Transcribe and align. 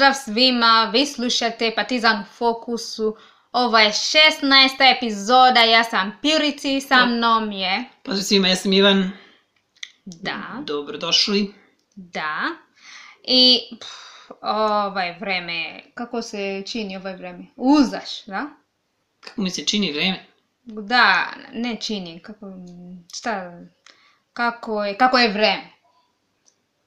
Pozdrav 0.00 0.14
svima, 0.14 0.90
vi 0.92 1.06
slušate 1.06 1.72
Partizan 1.76 2.20
u 2.20 2.24
fokusu. 2.24 3.16
Ovo 3.52 3.78
je 3.78 3.88
16. 3.88 4.96
epizoda, 4.96 5.60
ja 5.60 5.84
sam 5.84 6.18
Pirici, 6.22 6.80
sa 6.80 7.06
mnom 7.06 7.52
je... 7.52 7.84
Pozdrav 8.02 8.24
svima, 8.24 8.48
ja 8.48 8.56
sam 8.56 8.72
Ivan. 8.72 9.10
Da, 10.04 10.62
Dobrodošli. 10.64 11.54
da. 11.94 12.40
I 13.24 13.60
pff, 13.80 14.30
ovaj 14.42 15.18
vreme, 15.18 15.80
kako 15.94 16.22
se 16.22 16.62
čini 16.66 16.96
ovaj 16.96 17.16
vreme? 17.16 17.46
Uzaš, 17.56 18.24
da? 18.26 18.46
Kako 19.20 19.42
mi 19.42 19.50
se 19.50 19.66
čini 19.66 19.92
vreme? 19.92 20.26
Da, 20.64 21.26
ne 21.52 21.76
čini, 21.76 22.20
kako, 22.22 22.46
šta, 23.14 23.52
kako 24.32 24.84
je, 24.84 24.98
kako 24.98 25.18
je 25.18 25.28
vreme 25.28 25.70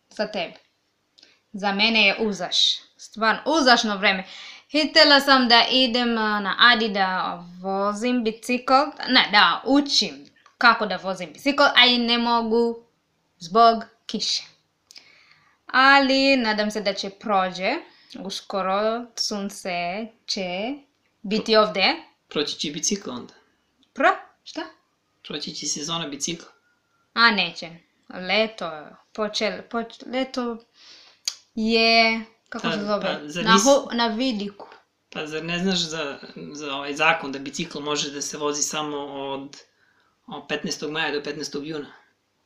za 0.10 0.28
tebe? 0.28 0.54
Za 1.52 1.72
mene 1.72 2.08
je 2.08 2.16
uzaš, 2.20 2.58
stvarno, 3.04 3.42
uzašno 3.46 3.98
vreme. 3.98 4.24
Htjela 4.68 5.20
sam 5.20 5.48
da 5.48 5.66
idem 5.72 6.14
na 6.14 6.56
Adi 6.60 6.90
da 6.90 7.40
vozim 7.62 8.24
bicikl, 8.24 8.74
ne, 9.08 9.30
da 9.32 9.62
učim 9.66 10.26
kako 10.58 10.86
da 10.86 10.98
vozim 10.98 11.34
bicikl, 11.34 11.64
a 11.76 11.86
i 11.86 11.98
ne 11.98 12.18
mogu 12.18 12.84
zbog 13.40 13.84
kiše. 14.06 14.44
Ali 15.66 16.38
nadam 16.38 16.72
se 16.72 16.82
da 16.82 16.94
će 16.94 17.10
prođe, 17.10 17.74
uskoro 18.20 19.06
sunce 19.16 20.08
će 20.26 20.74
biti 21.22 21.56
ovdje. 21.56 21.96
Proći 22.30 22.60
će 22.60 22.72
bicikl 22.72 23.12
onda. 23.12 23.34
Pro? 23.94 24.10
Šta? 24.44 24.62
Proći 25.28 25.56
će 25.56 25.68
sezona 25.68 26.08
bicikla. 26.08 26.48
A 27.14 27.32
neće. 27.32 27.70
Leto, 28.10 28.72
počel, 29.14 29.62
poč, 29.70 29.94
leto 30.06 30.58
je, 31.56 32.26
kako 32.54 32.64
Pa- 32.64 32.74
se 32.74 32.80
zove, 32.80 33.02
pa 33.36 33.42
na, 33.42 33.54
ho, 33.56 33.90
na 33.94 34.08
vidiku. 34.08 34.68
Pa 35.10 35.26
zar 35.28 35.44
ne 35.44 35.60
znaš 35.60 35.78
za, 35.80 36.18
za 36.54 36.76
ovaj 36.76 36.94
zakon 36.96 37.32
da 37.32 37.40
bicikl 37.40 37.80
može 37.80 38.12
da 38.12 38.22
se 38.22 38.38
vozi 38.38 38.62
samo 38.64 38.98
od, 38.98 39.58
od 40.28 40.44
15. 40.44 40.92
maja 40.92 41.12
do 41.12 41.22
15. 41.22 41.64
juna? 41.64 41.88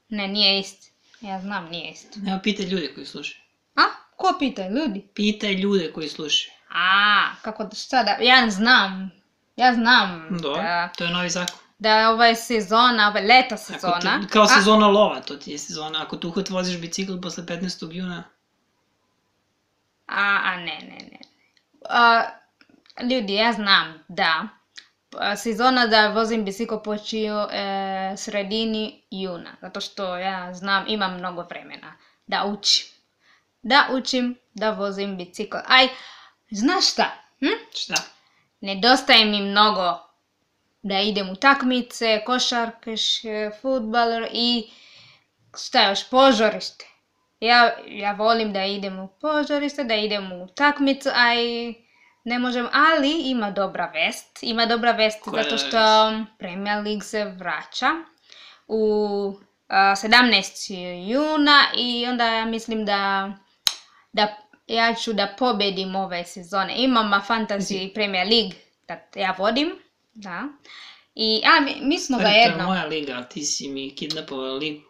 Ne, 0.10 0.28
nije 0.28 0.60
isti. 0.60 0.92
Ja 1.22 1.42
znam, 1.42 1.66
nije 1.66 1.92
isti. 1.92 2.20
Evo, 2.28 2.40
pitaj 2.44 2.66
ljude 2.66 2.94
koji 2.94 3.06
slušaju. 3.06 3.42
A? 3.76 3.82
Ko 4.16 4.36
pita? 4.40 4.68
Ljudi? 4.70 5.08
Pitaj 5.14 5.54
ljude 5.54 5.92
koji 5.92 6.10
slušaju. 6.10 6.54
A, 6.70 7.36
kako, 7.42 7.64
da- 7.64 7.76
šta 7.76 8.04
da, 8.04 8.12
ja 8.12 8.50
znam. 8.50 9.12
Ja 9.56 9.74
znam 9.74 10.28
Do, 10.32 10.50
da, 10.52 10.90
to 10.98 11.04
je 11.04 11.10
novi 11.10 11.30
zakon. 11.30 11.56
da 11.80 11.90
je 11.92 12.08
ovaj 12.08 12.36
sezona, 12.36 13.08
ovaj 13.08 13.22
leta 13.24 13.56
Ako 13.56 13.64
sezona. 13.64 14.22
ti, 14.22 14.28
kao 14.28 14.44
A, 14.44 14.48
sezona 14.48 14.88
lova, 14.88 15.20
to 15.22 15.36
ti 15.36 15.52
je 15.52 15.58
sezona. 15.58 16.02
Ako 16.04 16.18
tu 16.18 16.32
hod 16.32 16.50
voziš 16.50 16.78
bicikl 16.78 17.14
posle 17.22 17.44
15. 17.44 17.92
juna, 17.92 18.24
A, 20.08 20.40
a 20.44 20.58
ne, 20.58 20.80
ne, 20.82 20.98
ne. 21.12 21.20
A, 21.90 22.24
ljudi, 23.10 23.34
ja 23.34 23.54
znam 23.54 24.04
da 24.08 24.48
a, 25.18 25.36
sezona 25.36 25.88
da 25.88 26.08
vozim 26.08 26.46
bicikl 26.46 26.76
počinje 26.84 27.32
e, 27.52 28.14
sredini 28.18 29.04
juna, 29.12 29.56
zato 29.62 29.82
što 29.82 30.18
ja 30.18 30.54
znam, 30.54 30.86
imam 30.88 31.18
mnogo 31.18 31.42
vremena 31.42 31.94
da 32.28 32.46
učim. 32.46 32.86
Da 33.62 33.88
učim 33.92 34.36
da 34.54 34.72
vozim 34.72 35.18
bicikl. 35.18 35.58
Aj, 35.68 35.88
znaš 36.52 36.92
šta? 36.92 37.12
Hm? 37.40 37.58
šta? 37.76 38.02
Nedostaje 38.62 39.26
mi 39.26 39.42
mnogo 39.42 40.08
da 40.82 41.00
idem 41.00 41.30
u 41.30 41.36
takmice, 41.36 42.22
košarkaške, 42.26 43.52
futbaler 43.62 44.30
i 44.32 44.70
šta 45.58 45.90
još, 45.90 46.10
požarište. 46.10 46.86
Ja, 47.40 47.72
ja 47.88 48.12
volim 48.14 48.54
da 48.54 48.66
idem 48.66 49.00
u 49.00 49.08
požarište, 49.22 49.84
da 49.84 49.96
idem 49.96 50.32
u 50.32 50.48
takmicu, 50.56 51.10
a 51.14 51.34
i 51.36 51.76
ne 52.24 52.40
možem, 52.40 52.68
ali 52.74 53.22
ima 53.26 53.52
dobra 53.52 53.92
vest. 53.94 54.40
Ima 54.42 54.66
dobra 54.66 54.92
vest 54.92 55.22
Koja 55.24 55.44
zato 55.44 55.58
što 55.58 55.78
Premier 56.40 56.84
League 56.84 57.04
se 57.04 57.26
vraća 57.26 57.88
u 58.68 59.34
a, 59.68 59.96
17. 59.96 61.10
juna 61.12 61.64
i 61.78 62.06
onda 62.06 62.26
ja 62.26 62.46
mislim 62.46 62.86
da, 62.86 63.32
da 64.14 64.38
ja 64.68 64.96
ću 64.96 65.14
da 65.14 65.36
pobedim 65.40 65.96
ove 65.96 66.24
sezone. 66.24 66.74
Imam 66.78 67.12
Fantasy 67.28 67.94
Premier 67.94 68.28
League 68.28 68.58
da 68.88 69.20
ja 69.22 69.36
vodim, 69.38 69.72
da. 70.14 70.44
I, 71.16 71.42
a, 71.46 71.60
mi, 71.60 71.76
mi 71.82 72.00
smo 72.00 72.18
Stvari, 72.18 72.36
to 72.44 72.60
je 72.60 72.66
moja 72.66 72.86
liga, 72.86 73.24
ti 73.24 73.44
si 73.46 73.68
mi 73.68 73.96
kidnapovala 73.96 74.54
ligu. 74.54 74.87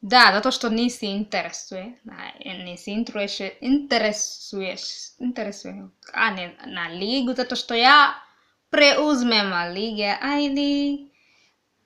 Da, 0.00 0.30
zato 0.32 0.50
što 0.50 0.68
nisi 0.68 1.06
interesuje, 1.06 2.00
da, 2.04 2.14
nisi 2.64 2.90
interesuješ, 2.92 3.52
interesuješ, 3.60 4.80
interesuje, 5.18 5.74
a 6.12 6.30
ne 6.30 6.56
na 6.66 6.88
ligu, 6.88 7.34
zato 7.34 7.56
što 7.56 7.74
ja 7.74 8.14
preuzmem 8.70 9.72
lige, 9.74 10.14
a 10.22 10.38
ili 10.40 10.98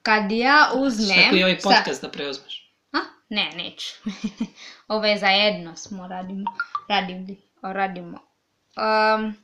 kad 0.02 0.32
ja 0.32 0.70
uzmem... 0.74 1.24
Tako 1.24 1.36
i 1.36 1.42
ovaj 1.42 1.60
sa- 1.60 1.68
podcast 1.68 2.02
da 2.02 2.10
preuzmeš. 2.10 2.74
A? 2.92 2.98
Ne, 3.28 3.50
neću. 3.56 3.94
Ovo 4.88 5.04
je 5.04 5.18
zajedno 5.18 5.76
smo 5.76 6.08
radimo, 6.08 6.50
radimo, 6.88 7.36
radimo. 7.62 8.18
Um, 8.76 9.34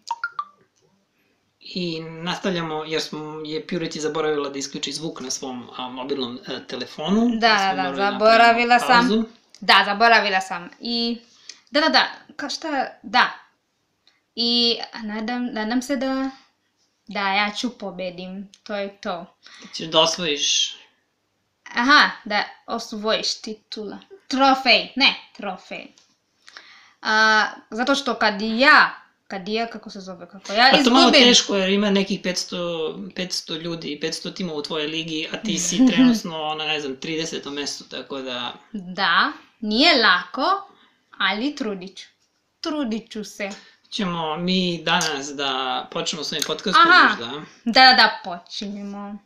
I 1.68 2.00
nastavljamo, 2.00 2.84
jer 2.84 3.02
smo, 3.02 3.40
je 3.44 3.66
Purity 3.66 3.98
zaboravila 3.98 4.48
da 4.48 4.58
isključi 4.58 4.92
zvuk 4.92 5.20
na 5.20 5.30
svom 5.30 5.70
a, 5.76 5.88
mobilnom 5.88 6.38
e, 6.48 6.66
telefonu. 6.66 7.28
Da, 7.40 7.72
da, 7.76 7.82
morali 7.82 7.96
zaboravila 7.96 8.78
sam. 8.78 9.08
pauzu. 9.08 9.24
Da, 9.60 9.82
zaboravila 9.86 10.40
sam. 10.40 10.70
I, 10.80 11.18
da, 11.70 11.80
da, 11.80 11.88
da, 11.88 12.06
ka 12.36 12.48
šta, 12.48 12.86
da. 13.02 13.30
I 14.34 14.78
nadam, 15.02 15.46
nadam 15.52 15.82
se 15.82 15.96
da, 15.96 16.30
da 17.06 17.32
ja 17.32 17.52
ću 17.56 17.78
pobedim, 17.78 18.48
to 18.62 18.74
je 18.74 19.00
to. 19.00 19.36
Da 19.62 19.68
ćeš 19.74 19.86
da 19.86 20.00
osvojiš. 20.00 20.76
Aha, 21.74 22.10
da 22.24 22.44
osvojiš 22.66 23.40
titula. 23.40 23.98
Trofej, 24.28 24.92
ne, 24.96 25.14
trofej. 25.36 25.86
A, 27.02 27.44
zato 27.70 27.94
što 27.94 28.14
kad 28.14 28.42
ja, 28.42 29.05
kad 29.28 29.48
ja, 29.48 29.66
kako 29.66 29.90
se 29.90 30.00
zove, 30.00 30.28
kako 30.28 30.52
ja 30.52 30.68
Pa 30.72 30.82
to 30.82 30.90
malo 30.90 31.08
izgubim, 31.08 31.28
teško 31.28 31.56
jer 31.56 31.70
ima 31.70 31.90
nekih 31.90 32.22
500, 32.22 33.12
500 33.14 33.60
ljudi, 33.60 34.00
500 34.02 34.34
tima 34.34 34.52
u 34.52 34.62
tvojoj 34.62 34.86
ligi, 34.86 35.28
a 35.32 35.36
ti 35.36 35.58
si 35.58 35.80
trenutno 35.90 36.54
na, 36.54 36.64
ne 36.64 36.80
znam, 36.80 36.96
30. 36.96 37.50
mestu, 37.50 37.84
tako 37.84 38.18
da... 38.18 38.52
da, 38.72 39.32
nije 39.60 40.02
lako, 40.02 40.68
ali 41.18 41.54
trudit 41.54 41.96
ću. 41.96 42.06
Trudit 42.60 43.10
ću 43.10 43.24
se. 43.24 43.50
Ćemo 43.90 44.36
mi 44.36 44.82
danas 44.82 45.28
da 45.34 45.86
počnemo 45.92 46.24
s 46.24 46.32
ovim 46.32 46.44
podcastom 46.46 46.82
Aha. 46.88 47.08
možda. 47.08 47.26
Da, 47.64 47.72
da, 47.72 47.92
da, 47.92 48.20
počinjemo. 48.24 49.18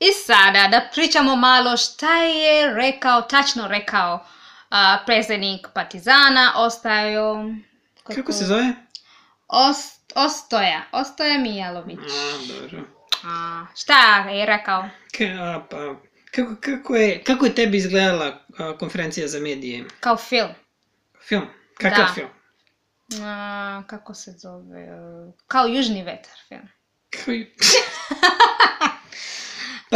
I 0.00 0.06
sada 0.26 0.68
da 0.70 0.88
pričamo 0.92 1.36
malo 1.36 1.76
šta 1.76 2.22
je 2.22 2.74
rekao, 2.74 3.22
tačno 3.22 3.68
rekao 3.68 4.26
a, 4.68 4.98
predsjednik 5.06 5.66
Partizana, 5.74 6.52
Ostajo... 6.56 7.54
Kako 8.14 8.32
se 8.32 8.44
zove? 8.44 8.72
Ost, 9.48 10.12
Ostoja, 10.14 10.82
Ostoja 10.92 11.38
Mijalović. 11.38 11.98
A, 11.98 12.38
dobro. 12.48 12.84
A, 13.24 13.66
šta 13.76 14.28
je 14.30 14.46
rekao? 14.46 14.88
Ka, 15.18 15.24
a, 15.24 15.66
pa, 15.70 15.76
kako, 16.30 16.56
kako, 16.60 16.96
je, 16.96 17.24
kako 17.24 17.44
je 17.44 17.54
tebi 17.54 17.76
izgledala 17.76 18.40
a, 18.58 18.76
konferencija 18.78 19.28
za 19.28 19.40
medije? 19.40 19.84
Kao 20.00 20.16
film. 20.16 20.50
Film? 21.28 21.46
Kakav 21.74 22.06
Da. 22.06 22.12
film? 22.14 22.28
A, 23.22 23.82
kako 23.86 24.14
se 24.14 24.30
zove? 24.30 24.88
Kao 25.46 25.66
Južni 25.66 26.02
vetar 26.02 26.38
film. 26.48 26.68
Koji... 27.24 27.46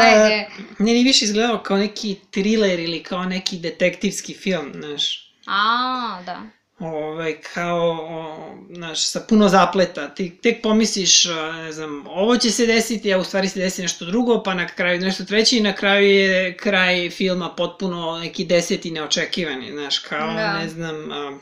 pa, 0.00 0.22
Ajde. 0.22 0.48
meni 0.78 1.02
više 1.02 1.24
izgledao 1.24 1.58
kao 1.58 1.76
neki 1.76 2.16
thriller 2.30 2.80
ili 2.80 3.02
kao 3.02 3.24
neki 3.24 3.58
detektivski 3.58 4.34
film, 4.34 4.72
znaš. 4.74 5.32
A, 5.46 6.22
da. 6.26 6.42
Ovaj, 6.78 7.40
kao, 7.54 7.90
o, 7.90 8.54
znaš, 8.70 9.06
sa 9.06 9.20
puno 9.28 9.48
zapleta. 9.48 10.08
Ti 10.14 10.36
tek 10.42 10.62
pomisliš, 10.62 11.24
ne 11.54 11.72
znam, 11.72 12.06
ovo 12.06 12.36
će 12.36 12.50
se 12.50 12.66
desiti, 12.66 13.14
a 13.14 13.18
u 13.18 13.24
stvari 13.24 13.48
se 13.48 13.60
desi 13.60 13.82
nešto 13.82 14.04
drugo, 14.04 14.42
pa 14.42 14.54
na 14.54 14.66
kraju 14.66 15.00
nešto 15.00 15.24
treće 15.24 15.56
i 15.56 15.60
na 15.60 15.72
kraju 15.72 16.06
je 16.10 16.56
kraj 16.56 17.10
filma 17.10 17.48
potpuno 17.56 18.18
neki 18.18 18.44
deseti 18.44 18.90
neočekivani, 18.90 19.72
znaš, 19.72 19.98
kao, 19.98 20.32
Da. 20.34 20.58
ne 20.58 20.68
znam, 20.68 20.94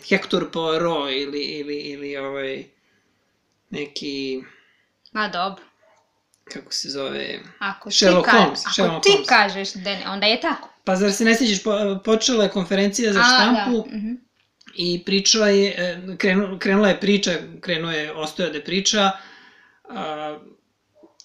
Hector 0.09 0.51
Poirot 0.51 1.11
ili, 1.11 1.43
ili, 1.43 1.77
ili 1.77 2.17
ovaj, 2.17 2.65
neki, 3.71 4.43
Ma 5.13 5.29
dobro. 5.29 5.68
Kako 6.49 6.73
se 6.73 6.89
zove, 6.91 7.39
Ako 7.61 7.91
Sherlock 7.91 8.25
ti, 8.25 8.31
ka- 8.31 8.39
Holmes, 8.39 8.61
ako 8.61 8.73
Sherlock 8.73 9.03
ti 9.03 9.11
Holmes. 9.11 9.29
kažeš 9.29 9.73
da 9.75 9.81
ne, 9.83 10.05
onda 10.09 10.27
je 10.27 10.41
tako. 10.41 10.69
Pa 10.85 10.97
zar 10.97 11.13
se 11.13 11.25
ne 11.25 11.35
sjećaš, 11.35 11.63
po, 11.63 11.73
počela 12.01 12.45
je 12.45 12.51
konferencija 12.51 13.13
za 13.13 13.21
A, 13.21 13.25
štampu 13.25 13.85
Da. 13.85 13.97
mhm. 13.97 14.13
i 14.75 15.03
pričao 15.05 15.47
je, 15.47 15.69
e, 15.69 16.17
krenu, 16.17 16.59
krenula 16.59 16.89
je 16.89 17.01
priča, 17.01 17.31
krenuo 17.61 17.91
je 17.91 18.13
Ostoja 18.15 18.51
da 18.51 18.61
priča, 18.61 19.11
a, 19.87 20.39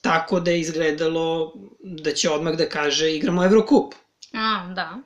tako 0.01 0.39
da 0.39 0.51
je 0.51 0.59
izgledalo 0.59 1.53
da 1.81 2.11
će 2.11 2.29
odmah 2.29 2.53
da 2.53 2.69
kaže 2.69 3.11
igramo 3.11 3.45
Evrokup. 3.45 3.93
A, 4.33 4.73
da. 4.75 4.97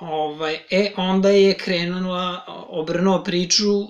Ovaj, 0.00 0.58
e, 0.70 0.92
onda 0.96 1.28
je 1.28 1.58
krenula, 1.58 2.44
obrnuo 2.68 3.24
priču, 3.24 3.82
e, 3.82 3.86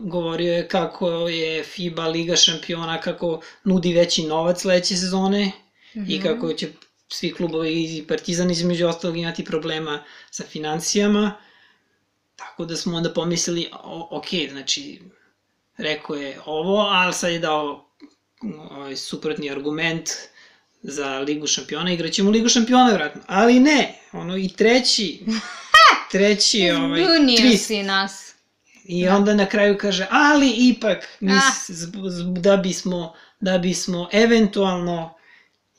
govorio 0.00 0.52
je 0.52 0.68
kako 0.68 1.28
je 1.28 1.64
FIBA 1.64 2.06
Liga 2.06 2.36
šampiona, 2.36 3.00
kako 3.00 3.40
nudi 3.64 3.92
veći 3.92 4.26
novac 4.26 4.60
sledeće 4.60 4.96
sezone 4.96 5.46
mm 5.94 6.00
-hmm. 6.00 6.04
i 6.08 6.20
kako 6.20 6.52
će 6.52 6.68
svi 7.08 7.32
klubovi 7.34 7.98
i 7.98 8.06
Partizan 8.06 8.50
između 8.50 8.86
ostalog 8.86 9.16
imati 9.16 9.44
problema 9.44 10.04
sa 10.30 10.44
financijama. 10.44 11.32
Tako 12.36 12.64
da 12.64 12.76
smo 12.76 12.96
onda 12.96 13.12
pomislili, 13.12 13.68
o, 13.72 14.08
ok, 14.10 14.26
znači, 14.50 15.00
rekao 15.76 16.16
je 16.16 16.40
ovo, 16.46 16.76
ali 16.76 17.14
sad 17.14 17.32
je 17.32 17.38
dao 17.38 17.88
ovaj, 18.70 18.96
suprotni 18.96 19.50
argument 19.50 20.10
za 20.82 21.18
Ligu 21.18 21.46
šampiona, 21.46 21.92
igraćemo 21.92 22.30
Ligu 22.30 22.48
šampiona 22.48 22.92
vratno. 22.92 23.22
Ali 23.26 23.60
ne, 23.60 24.00
ono 24.12 24.36
i 24.36 24.48
treći, 24.48 25.20
treći 26.12 26.70
ovaj, 26.70 27.00
twist. 27.00 27.56
si 27.56 27.82
nas. 27.82 28.34
I 28.84 29.04
da. 29.04 29.16
onda 29.16 29.34
na 29.34 29.46
kraju 29.46 29.78
kaže, 29.78 30.06
ali 30.10 30.50
ipak, 30.56 31.08
mis, 31.20 31.70
ah. 31.70 31.72
da 32.40 32.56
bismo, 32.56 33.14
da 33.40 33.58
bismo 33.58 34.08
eventualno 34.12 35.14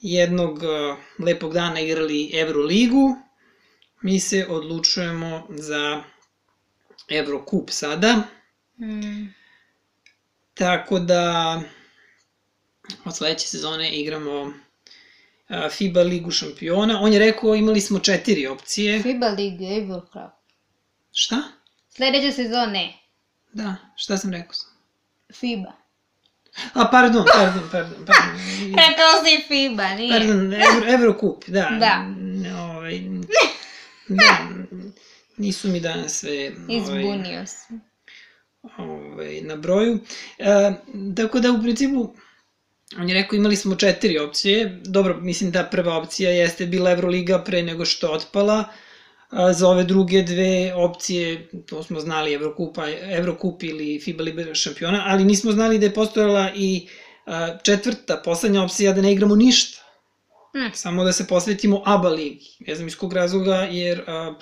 jednog 0.02 0.58
uh, 0.58 0.98
lepog 1.26 1.54
dana 1.54 1.80
igrali 1.80 2.32
Euroligu, 2.34 3.16
mi 4.02 4.20
se 4.20 4.46
odlučujemo 4.50 5.48
za 5.50 6.04
Evrokup 7.10 7.70
sada. 7.70 8.24
Mm. 8.80 9.34
Tako 10.54 11.00
da 11.00 11.62
od 13.06 13.16
sledeće 13.16 13.48
sezone 13.48 13.92
igramo 13.92 14.54
FIBA 15.50 16.02
ligu 16.02 16.32
šampiona. 16.32 17.00
On 17.02 17.14
je 17.14 17.20
rekao 17.20 17.56
imali 17.56 17.82
smo 17.82 18.00
četiri 18.00 18.48
opcije. 18.48 19.02
FIBA 19.02 19.28
liga, 19.28 19.66
Evil 19.66 20.02
Cup. 20.02 20.32
Šta? 21.12 21.44
Sledeće 21.90 22.32
sezone. 22.32 22.94
Da, 23.54 23.76
šta 23.96 24.18
sam 24.18 24.32
rekao 24.32 24.54
sam? 24.54 24.70
FIBA. 25.34 25.72
A, 26.74 26.86
pardon, 26.92 27.26
pardon, 27.34 27.70
pardon. 27.72 28.06
pardon. 28.06 28.40
Rekao 28.88 29.24
si 29.24 29.48
FIBA, 29.48 29.96
nije. 29.96 30.20
Pardon, 30.20 30.54
Euro, 30.54 30.94
Evrokup, 30.94 31.46
da. 31.48 31.70
Da. 31.80 32.06
Ovaj, 32.62 33.00
da, 34.08 34.48
nisu 35.38 35.68
mi 35.68 35.80
danas 35.80 36.20
sve... 36.20 36.52
Ovaj, 36.52 36.78
Izbunio 36.78 37.46
se. 37.46 37.66
Ovaj, 38.78 39.42
na 39.42 39.56
broju. 39.56 40.00
E, 40.38 40.72
tako 41.16 41.40
da, 41.40 41.52
u 41.52 41.62
principu, 41.62 42.14
on 42.98 43.10
je 43.10 43.14
rekao 43.14 43.38
imali 43.38 43.56
smo 43.56 43.76
četiri 43.76 44.20
opcije. 44.20 44.82
Dobro, 44.86 45.18
mislim 45.22 45.52
da 45.52 45.64
prva 45.64 45.98
opcija 45.98 46.32
jeste 46.32 46.66
bila 46.66 46.92
Euroliga 46.92 47.44
pre 47.44 47.64
nego 47.64 47.86
što 47.86 48.12
otpala. 48.12 48.64
A 49.30 49.54
za 49.54 49.68
ove 49.68 49.84
druge 49.84 50.22
dve 50.24 50.74
opcije, 50.76 51.50
to 51.66 51.84
smo 51.84 52.00
znali 52.00 52.34
Evrokupa, 52.34 52.90
Evrokup 52.90 53.64
ili 53.64 54.00
FIBA 54.00 54.24
Liga 54.24 54.54
šampiona, 54.54 55.04
ali 55.08 55.24
nismo 55.24 55.52
znali 55.52 55.80
da 55.80 55.86
je 55.86 55.94
postojala 55.94 56.52
i 56.56 56.88
a, 57.26 57.58
četvrta, 57.64 58.22
poslednja 58.26 58.64
opcija 58.64 58.94
da 58.94 59.02
ne 59.02 59.14
igramo 59.14 59.36
ništa. 59.36 59.84
Hmm. 60.52 60.72
Samo 60.74 61.04
da 61.04 61.14
se 61.14 61.28
posvetimo 61.28 61.84
ABA 61.86 62.10
ligi. 62.10 62.50
Ne 62.60 62.76
znam 62.76 62.88
iz 62.88 62.98
kog 62.98 63.14
razloga, 63.14 63.56
jer 63.56 64.04
a, 64.08 64.34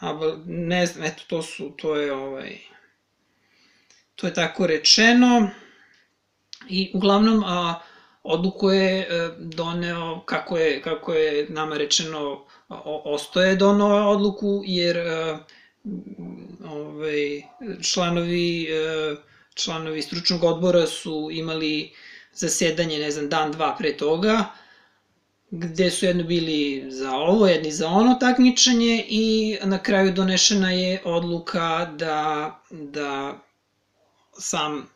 ABA, 0.00 0.36
ne 0.46 0.86
znam, 0.86 1.04
eto, 1.04 1.22
to 1.28 1.42
su, 1.42 1.70
to 1.76 1.96
je 1.96 2.12
ovaj, 2.12 2.58
to 4.14 4.26
je 4.26 4.34
tako 4.34 4.66
rečeno. 4.66 5.50
I 6.68 6.90
uglavnom, 6.94 7.44
a, 7.46 7.80
odluku 8.24 8.70
je 8.70 9.00
e, 9.00 9.30
doneo, 9.38 10.20
kako 10.26 10.58
je, 10.58 10.82
kako 10.82 11.12
je 11.12 11.46
nama 11.48 11.76
rečeno, 11.76 12.44
ostoje 13.04 13.56
donao 13.56 14.10
odluku, 14.10 14.62
jer 14.66 14.96
e, 14.96 15.38
ovaj, 16.68 17.42
članovi, 17.82 18.64
e, 18.64 19.16
članovi 19.54 20.02
stručnog 20.02 20.44
odbora 20.44 20.86
su 20.86 21.28
imali 21.32 21.92
zasedanje, 22.32 22.98
ne 22.98 23.10
znam, 23.10 23.28
dan, 23.28 23.52
dva 23.52 23.76
pre 23.78 23.96
toga, 23.96 24.44
gde 25.50 25.90
su 25.90 26.06
jedno 26.06 26.24
bili 26.24 26.84
za 26.90 27.16
ovo, 27.16 27.46
jedni 27.46 27.72
za 27.72 27.88
ono 27.88 28.14
takmičenje 28.14 29.04
i 29.08 29.58
na 29.62 29.82
kraju 29.82 30.12
donešena 30.12 30.70
je 30.70 31.02
odluka 31.04 31.94
da, 31.98 32.60
da 32.70 33.38
sam 34.32 34.93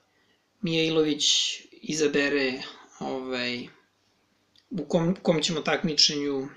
Mijailović 0.61 1.25
izabere 1.73 2.63
ovaj, 3.01 3.69
u 4.71 4.85
kom, 4.85 5.17
kom 5.23 5.43
ćemo 5.43 5.61
takmičenju 5.61 6.49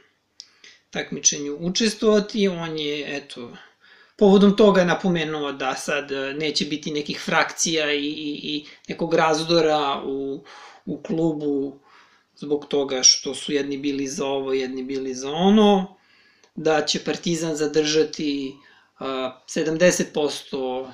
takmičenju 0.92 1.57
učestvovati. 1.59 2.48
On 2.48 2.77
je, 2.77 3.18
eto, 3.18 3.57
povodom 4.18 4.56
toga 4.57 4.83
napomenuo 4.86 5.51
da 5.51 5.75
sad 5.75 6.12
neće 6.36 6.65
biti 6.65 6.92
nekih 6.92 7.19
frakcija 7.19 7.94
i, 7.94 8.06
i, 8.06 8.39
i 8.44 8.65
nekog 8.88 9.13
razdora 9.13 10.01
u, 10.06 10.44
u 10.86 11.01
klubu 11.04 11.80
zbog 12.36 12.65
toga 12.65 13.04
što 13.04 13.36
su 13.36 13.54
jedni 13.54 13.77
bili 13.77 14.07
za 14.07 14.25
ovo, 14.25 14.54
jedni 14.54 14.83
bili 14.83 15.13
za 15.13 15.31
ono, 15.31 15.95
da 16.56 16.86
će 16.86 17.00
Partizan 17.00 17.56
zadržati 17.56 18.56
uh, 19.00 19.06
70% 19.06 20.92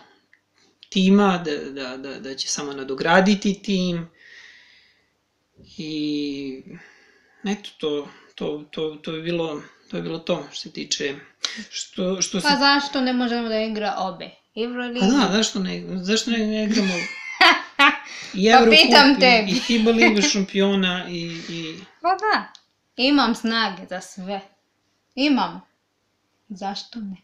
tima, 0.89 1.43
da, 1.45 1.71
da, 1.71 1.97
da, 1.97 2.19
da 2.19 2.35
će 2.35 2.47
samo 2.47 2.73
nadograditi 2.73 3.61
tim 3.61 4.09
i 5.77 6.63
eto 7.43 7.69
to, 7.77 8.07
to, 8.35 8.65
to, 8.71 8.95
to 9.01 9.15
je 9.15 9.21
bilo 9.21 9.61
to 9.91 9.97
je 9.97 10.03
bilo 10.03 10.19
to 10.19 10.43
što 10.51 10.61
se 10.61 10.71
tiče 10.71 11.15
što, 11.69 12.21
što 12.21 12.41
se... 12.41 12.47
Pa 12.47 12.55
zašto 12.55 13.01
ne 13.01 13.13
možemo 13.13 13.49
da 13.49 13.61
igra 13.61 13.95
obe? 13.97 14.29
Euroliga? 14.55 14.99
Pa 14.99 15.05
da, 15.05 15.37
zašto 15.37 15.59
ne, 15.59 15.83
zašto 15.95 16.31
ne, 16.31 16.37
ne 16.37 16.63
igramo 16.63 16.93
i 18.33 18.51
pa 18.51 18.69
pitam 18.69 19.19
te. 19.19 19.45
i, 19.47 19.51
i 19.51 19.59
FIBA 19.59 19.91
Liga 19.91 20.21
šampiona 20.21 21.05
i, 21.09 21.41
i... 21.49 21.79
Pa 22.01 22.09
da, 22.09 22.53
imam 22.95 23.35
snage 23.35 23.81
za 23.89 24.01
sve. 24.01 24.41
Imam. 25.15 25.61
Zašto 26.49 26.99
ne? 26.99 27.15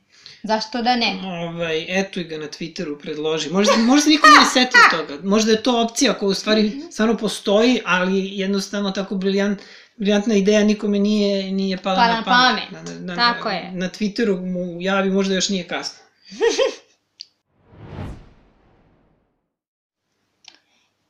Zašto 0.43 0.81
da 0.81 0.95
ne? 0.95 1.19
Ovaj, 1.23 1.99
eto 1.99 2.19
i 2.19 2.23
ga 2.23 2.37
na 2.37 2.45
Twitteru 2.45 3.01
predloži. 3.01 3.49
Možda, 3.49 3.77
možda 3.77 4.09
niko 4.09 4.27
nije 4.27 4.45
setio 4.53 4.81
toga. 4.91 5.27
Možda 5.27 5.51
je 5.51 5.63
to 5.63 5.81
opcija 5.81 6.13
koja 6.13 6.29
u 6.29 6.33
stvari 6.33 6.63
mhm. 6.63 6.79
stvarno 6.91 7.17
postoji, 7.17 7.81
ali 7.85 8.39
jednostavno 8.39 8.91
tako 8.91 9.15
briljant, 9.15 9.59
briljantna 9.95 10.35
ideja 10.35 10.63
nikome 10.63 10.99
nije, 10.99 11.51
nije 11.51 11.77
pala, 11.77 11.95
pala 11.95 12.13
na 12.13 12.23
pamet. 12.23 12.71
Na, 12.71 12.83
pamet. 12.83 12.99
Na, 12.99 13.15
na, 13.15 13.33
tako 13.33 13.49
je. 13.49 13.71
Na 13.73 13.89
Twitteru 13.89 14.53
mu 14.53 14.81
javi, 14.81 15.09
možda 15.09 15.35
još 15.35 15.49
nije 15.49 15.67
kasno. 15.67 16.03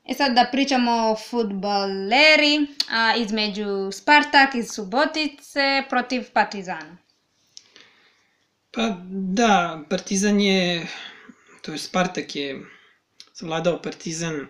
E 0.05 0.13
sad 0.13 0.33
da 0.35 0.49
pričamo 0.51 0.91
o 0.91 1.15
futbaleri, 1.15 2.67
a 2.91 3.15
između 3.15 3.91
Spartak 3.91 4.55
iz 4.55 4.71
Subotice 4.71 5.83
protiv 5.89 6.31
Partizana. 6.33 6.97
Pa 8.75 8.97
da, 9.09 9.83
Partizan 9.89 10.39
je, 10.41 10.87
to 11.61 11.71
je 11.71 11.77
Spartak 11.77 12.35
je 12.35 12.65
zavladao 13.33 13.81
Partizan 13.81 14.47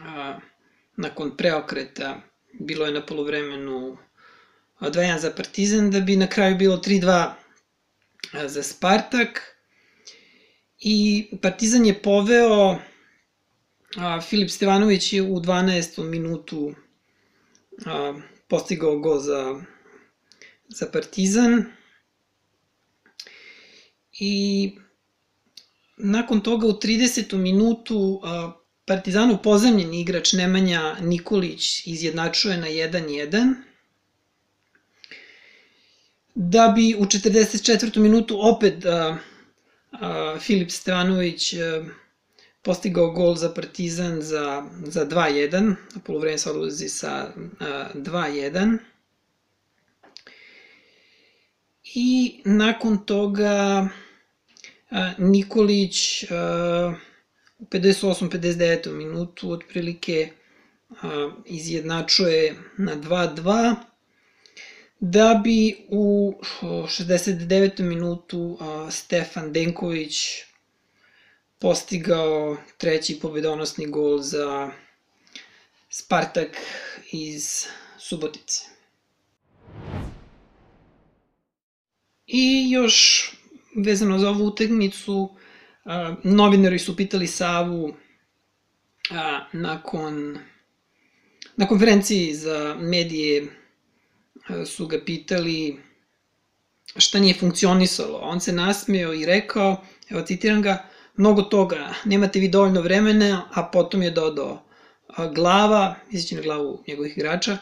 a, 0.00 0.38
nakon 0.96 1.36
preokreta, 1.36 2.20
bilo 2.52 2.86
je 2.86 2.92
na 2.92 3.06
polovremenu 3.06 3.98
2-1 4.80 5.18
za 5.18 5.30
Partizan, 5.30 5.90
da 5.90 6.00
bi 6.00 6.16
na 6.16 6.26
kraju 6.26 6.56
bilo 6.56 6.76
3-2 6.76 7.32
za 8.46 8.62
Spartak. 8.62 9.56
I 10.80 11.28
Partizan 11.42 11.86
je 11.86 12.02
poveo, 12.02 12.78
a, 13.96 14.20
Filip 14.20 14.50
Stevanović 14.50 15.12
je 15.12 15.22
u 15.22 15.40
12. 15.40 16.02
minutu 16.02 16.74
a, 17.86 18.14
postigao 18.48 18.98
go 18.98 19.18
za, 19.18 19.60
za 20.68 20.86
Partizan 20.92 21.64
i 24.18 24.72
nakon 25.96 26.40
toga 26.40 26.66
u 26.66 26.72
30. 26.72 27.36
minutu 27.36 28.20
Partizanu 28.84 29.38
pozemljeni 29.42 30.00
igrač 30.00 30.32
Nemanja 30.32 30.96
Nikolić 31.00 31.86
izjednačuje 31.86 32.56
na 32.56 32.66
1-1, 32.66 33.54
da 36.34 36.72
bi 36.74 36.94
u 36.98 37.04
44. 37.04 37.98
minutu 37.98 38.38
opet 38.40 38.86
a, 38.86 39.16
a, 39.92 40.36
Filip 40.40 40.70
Stevanović 40.70 41.54
postigao 42.62 43.10
gol 43.10 43.34
za 43.34 43.54
Partizan 43.54 44.22
za, 44.22 44.68
za 44.86 45.06
2-1, 45.06 45.74
a 45.96 45.98
polovreme 46.06 46.38
se 46.38 46.50
odlazi 46.50 46.88
sa 46.88 47.32
2-1. 47.94 48.78
I 51.94 52.40
nakon 52.44 53.06
toga 53.06 53.88
Nikolić 55.18 56.24
u 57.58 57.64
58-59 57.64 58.90
minutu 58.92 59.50
otprilike 59.50 60.30
izjednačuje 61.46 62.54
na 62.78 62.96
2-2 62.96 63.74
da 65.00 65.40
bi 65.44 65.76
u 65.88 66.34
69. 66.62 67.82
minutu 67.82 68.58
Stefan 68.90 69.52
Denković 69.52 70.16
postigao 71.58 72.56
treći 72.78 73.18
pobedonosni 73.20 73.86
gol 73.86 74.18
za 74.18 74.70
Spartak 75.90 76.48
iz 77.12 77.66
Subotice. 77.98 78.72
I 82.34 82.70
još 82.70 83.28
vezano 83.76 84.18
za 84.18 84.28
ovu 84.28 84.46
utakmicu, 84.46 85.34
novinari 86.22 86.78
su 86.78 86.96
pitali 86.96 87.26
Savu 87.26 87.94
nakon 89.52 90.38
na 91.56 91.68
konferenciji 91.68 92.34
za 92.34 92.76
medije 92.80 93.46
su 94.66 94.86
ga 94.86 95.04
pitali 95.04 95.80
šta 96.96 97.18
nije 97.20 97.34
funkcionisalo. 97.34 98.18
On 98.18 98.40
se 98.40 98.52
nasmeo 98.52 99.12
i 99.12 99.26
rekao, 99.26 99.84
evo 100.10 100.22
citiram 100.22 100.62
ga, 100.62 100.88
mnogo 101.16 101.42
toga, 101.42 101.94
nemate 102.04 102.40
vi 102.40 102.48
dovoljno 102.48 102.80
vremena, 102.80 103.48
a 103.52 103.62
potom 103.62 104.02
je 104.02 104.10
dodao 104.10 104.64
glava, 105.34 105.96
misleći 106.10 106.34
na 106.34 106.40
glavu 106.40 106.84
njegovih 106.88 107.16
igrača, 107.16 107.58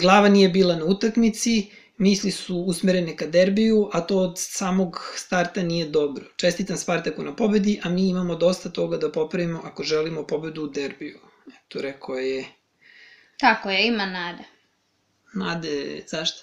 glava 0.00 0.28
nije 0.28 0.48
bila 0.48 0.76
na 0.76 0.84
utakmici, 0.84 1.70
misli 1.98 2.30
su 2.30 2.56
usmerene 2.56 3.16
ka 3.16 3.26
derbiju, 3.26 3.90
a 3.92 4.00
to 4.00 4.18
od 4.18 4.34
samog 4.36 5.14
starta 5.16 5.62
nije 5.62 5.86
dobro. 5.86 6.24
Čestitam 6.36 6.76
Spartaku 6.76 7.22
na 7.22 7.36
pobedi, 7.36 7.80
a 7.84 7.88
mi 7.88 8.08
imamo 8.08 8.34
dosta 8.34 8.68
toga 8.68 8.96
da 8.96 9.12
popravimo 9.12 9.60
ako 9.64 9.82
želimo 9.82 10.26
pobedu 10.26 10.62
u 10.62 10.68
derbiju. 10.68 11.18
Eto, 11.48 11.82
rekao 11.82 12.14
je... 12.14 12.44
Tako 13.38 13.70
je, 13.70 13.86
ima 13.86 14.06
nade. 14.06 14.44
Nade, 15.34 16.02
zašto? 16.06 16.42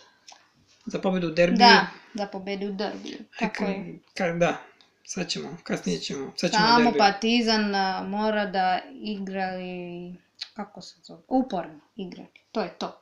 Za 0.86 1.00
pobedu 1.00 1.28
u 1.28 1.32
derbiju? 1.32 1.58
Da, 1.58 1.88
za 2.14 2.28
pobedu 2.28 2.68
u 2.68 2.74
derbiju. 2.74 3.18
Tako 3.40 3.64
je. 3.64 4.00
Ka, 4.14 4.32
da, 4.32 4.62
sad 5.06 5.28
ćemo, 5.28 5.58
kasnije 5.64 6.00
ćemo, 6.00 6.34
sad 6.36 6.52
ćemo 6.52 6.68
Samo 6.68 6.78
derbiju. 6.78 7.00
Partizan 7.00 7.72
mora 8.10 8.46
da 8.46 8.80
igra 8.94 9.60
i, 9.62 10.14
kako 10.54 10.82
se 10.82 10.96
zove, 11.04 11.22
uporno 11.28 11.80
igrati. 11.96 12.42
To 12.52 12.62
je 12.62 12.70
to. 12.78 13.00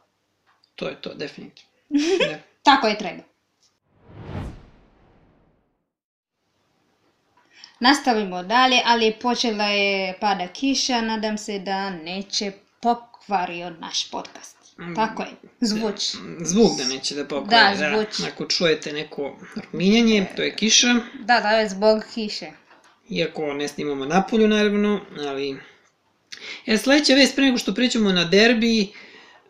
To 0.75 0.87
je 0.87 1.01
to, 1.01 1.13
definitivno. 1.13 1.70
Da. 2.29 2.39
Tako 2.71 2.87
je 2.87 2.97
treba. 2.97 3.23
Nastavimo 7.79 8.43
dalje, 8.43 8.81
ali 8.85 9.15
počela 9.21 9.65
je 9.65 10.17
pada 10.19 10.47
kiša, 10.47 11.01
nadam 11.01 11.37
se 11.37 11.59
da 11.59 11.89
neće 11.89 12.51
pokvari 12.81 13.63
od 13.63 13.79
naš 13.79 14.11
podcast. 14.11 14.57
Tako 14.95 15.23
je, 15.23 15.29
zvuč. 15.59 16.15
Zvuk 16.39 16.77
da 16.77 16.83
neće 16.83 17.15
da 17.15 17.25
pokvari. 17.25 17.77
Da, 17.77 17.89
zvuč. 17.89 18.27
Ako 18.31 18.45
čujete 18.45 18.93
neko 18.93 19.37
ruminjanje, 19.55 20.25
to 20.35 20.41
je 20.41 20.55
kiša. 20.55 20.95
Da, 21.19 21.39
da 21.39 21.49
je 21.49 21.69
zbog 21.69 22.03
kiše. 22.13 22.51
Iako 23.09 23.53
ne 23.53 23.67
snimamo 23.67 24.05
napolju, 24.05 24.47
naravno, 24.47 25.01
ali... 25.19 25.57
E, 26.65 26.77
sledeća 26.77 27.13
vest, 27.13 27.35
pre 27.35 27.45
nego 27.45 27.57
što 27.57 27.73
pričamo 27.73 28.11
na 28.11 28.25
derbi, 28.25 28.93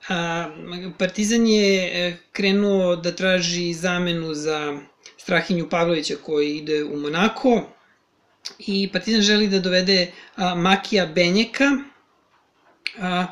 a, 0.09 0.49
Partizan 0.97 1.47
je 1.47 2.07
e, 2.07 2.17
krenuo 2.31 2.95
da 2.95 3.15
traži 3.15 3.73
zamenu 3.73 4.33
za 4.33 4.79
Strahinju 5.17 5.69
Pavlovića 5.69 6.15
koji 6.23 6.57
ide 6.57 6.83
u 6.83 6.97
Monako 6.97 7.61
i 8.59 8.89
Partizan 8.93 9.21
želi 9.21 9.47
da 9.47 9.59
dovede 9.59 10.11
a, 10.35 10.55
Makija 10.55 11.05
Benjeka, 11.05 11.71
a, 12.99 13.25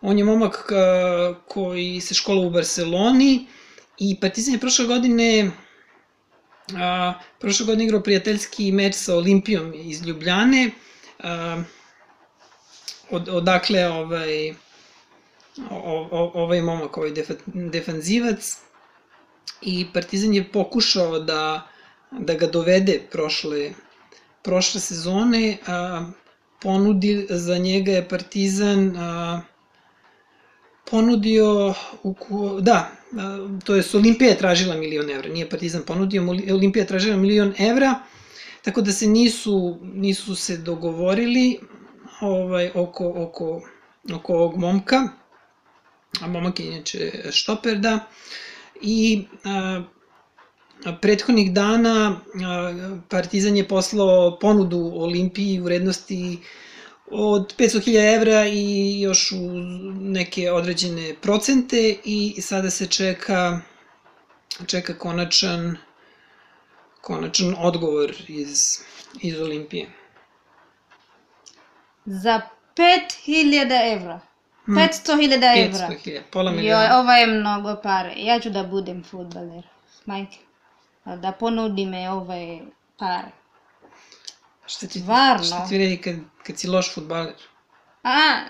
On 0.00 0.18
je 0.18 0.24
momak 0.24 0.72
koji 1.48 2.00
se 2.00 2.14
škola 2.14 2.46
u 2.46 2.50
Barceloni 2.50 3.46
i 3.98 4.16
Partizan 4.20 4.54
je 4.54 4.60
prošle 4.60 4.86
godine 4.86 5.50
a, 6.74 7.14
prošle 7.40 7.66
godine 7.66 7.84
igrao 7.84 8.02
prijateljski 8.02 8.72
meč 8.72 8.94
sa 8.94 9.16
Olimpijom 9.16 9.72
iz 9.74 10.02
Ljubljane. 10.06 10.70
A, 11.18 11.62
od, 13.10 13.28
odakle 13.28 13.88
ovaj 13.88 14.54
ovaj 16.34 16.62
momak, 16.62 16.96
ovaj 16.96 17.10
defa, 17.10 17.34
defanzivac 17.46 18.56
i 19.62 19.86
Partizan 19.92 20.34
je 20.34 20.44
pokušao 20.52 21.18
da, 21.18 21.68
da 22.10 22.34
ga 22.34 22.46
dovede 22.46 23.00
prošle, 23.12 23.70
prošle 24.42 24.80
sezone, 24.80 25.58
a, 25.66 26.06
ponudi 26.62 27.26
za 27.30 27.58
njega 27.58 27.92
je 27.92 28.08
Partizan 28.08 28.96
a, 28.96 29.40
ponudio, 30.90 31.74
u, 32.02 32.14
da, 32.60 32.90
to 33.64 33.74
je 33.74 33.82
Olimpija 33.94 34.30
je 34.30 34.38
tražila 34.38 34.76
milion 34.76 35.10
evra, 35.10 35.28
nije 35.28 35.50
Partizan 35.50 35.82
ponudio, 35.82 36.22
Olimpija 36.52 36.82
je 36.82 36.86
tražila 36.86 37.16
milion 37.16 37.54
evra, 37.58 37.94
tako 38.62 38.80
da 38.80 38.92
se 38.92 39.06
nisu, 39.06 39.78
nisu 39.82 40.34
se 40.34 40.56
dogovorili 40.56 41.60
ovaj, 42.20 42.70
oko, 42.74 43.12
oko, 43.16 43.62
oko 44.14 44.34
ovog 44.34 44.56
momka, 44.56 45.08
a 46.20 46.26
momak 46.26 46.60
je 46.60 46.66
inače 46.66 47.12
štoper, 47.32 47.78
da, 47.78 47.98
i 48.82 49.24
a, 49.44 49.82
prethodnih 51.02 51.52
dana 51.52 52.20
a, 52.44 53.00
Partizan 53.08 53.56
je 53.56 53.68
poslao 53.68 54.38
ponudu 54.40 54.92
Olimpiji 54.94 55.60
u 55.60 55.64
vrednosti 55.64 56.38
od 57.10 57.54
500.000 57.58 58.14
evra 58.16 58.46
i 58.46 59.00
još 59.00 59.32
u 59.32 59.50
neke 60.00 60.52
određene 60.52 61.14
procente 61.22 61.96
i 62.04 62.42
sada 62.42 62.70
se 62.70 62.86
čeka 62.86 63.60
čeka 64.66 64.98
konačan 64.98 65.76
konačan 67.00 67.54
odgovor 67.58 68.14
iz, 68.28 68.78
iz 69.22 69.40
Olimpije. 69.40 69.86
Za 72.04 72.40
5000 72.76 73.92
evra. 73.96 74.20
500.000 74.66 75.66
evra. 75.66 75.88
500.000, 75.88 76.20
pola 76.32 76.50
Joj, 76.50 76.56
miliona. 76.56 76.98
ovo 76.98 77.12
je 77.12 77.26
mnogo 77.26 77.76
pare. 77.82 78.12
Ja 78.16 78.40
ću 78.40 78.50
da 78.50 78.62
budem 78.62 79.04
futbaler. 79.04 79.64
Majke. 80.04 80.38
Da 81.04 81.32
ponudi 81.32 81.86
me 81.86 82.10
ove 82.10 82.60
pare. 82.98 83.30
Šta 84.66 84.86
ti, 84.86 85.00
Stvarno? 85.00 85.44
šta 85.44 85.66
ti 85.68 85.74
vredi 85.74 85.96
kad, 86.00 86.14
kad 86.46 86.58
si 86.58 86.68
loš 86.68 86.94
futbaler? 86.94 87.34
A, 88.02 88.40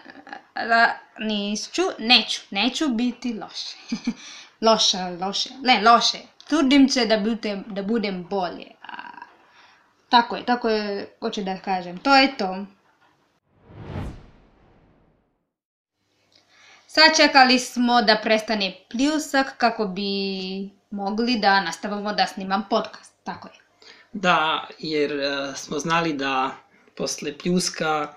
da, 0.55 0.99
niću, 1.19 1.83
neću, 1.99 2.41
neću 2.51 2.89
biti 2.89 3.35
loše. 3.35 3.77
loša, 4.67 5.09
loše, 5.21 5.51
ne, 5.63 5.83
loše. 5.91 6.19
Trudim 6.49 6.89
se 6.89 7.07
da, 7.07 7.19
budem, 7.19 7.65
da 7.67 7.83
budem 7.83 8.27
bolje. 8.31 8.67
A, 8.83 8.97
tako 10.09 10.37
je, 10.37 10.45
tako 10.45 10.69
je, 10.69 11.17
hoću 11.21 11.43
da 11.43 11.59
kažem. 11.59 11.99
To 11.99 12.17
je 12.17 12.37
to. 12.37 12.67
Sačekali 16.97 17.59
smo 17.59 18.03
da 18.03 18.21
prestane 18.23 18.75
pljusak 18.91 19.57
kako 19.57 19.87
bi 19.87 20.03
mogli 20.91 21.39
da 21.39 21.61
nastavimo 21.61 22.13
da 22.13 22.27
snimam 22.27 22.67
podcast. 22.71 23.13
Tako 23.25 23.49
je. 23.49 23.55
Da, 24.13 24.69
jer 24.79 25.13
uh, 25.13 25.57
smo 25.57 25.79
znali 25.79 26.13
da 26.13 26.51
posle 26.97 27.39
pljuska 27.39 28.15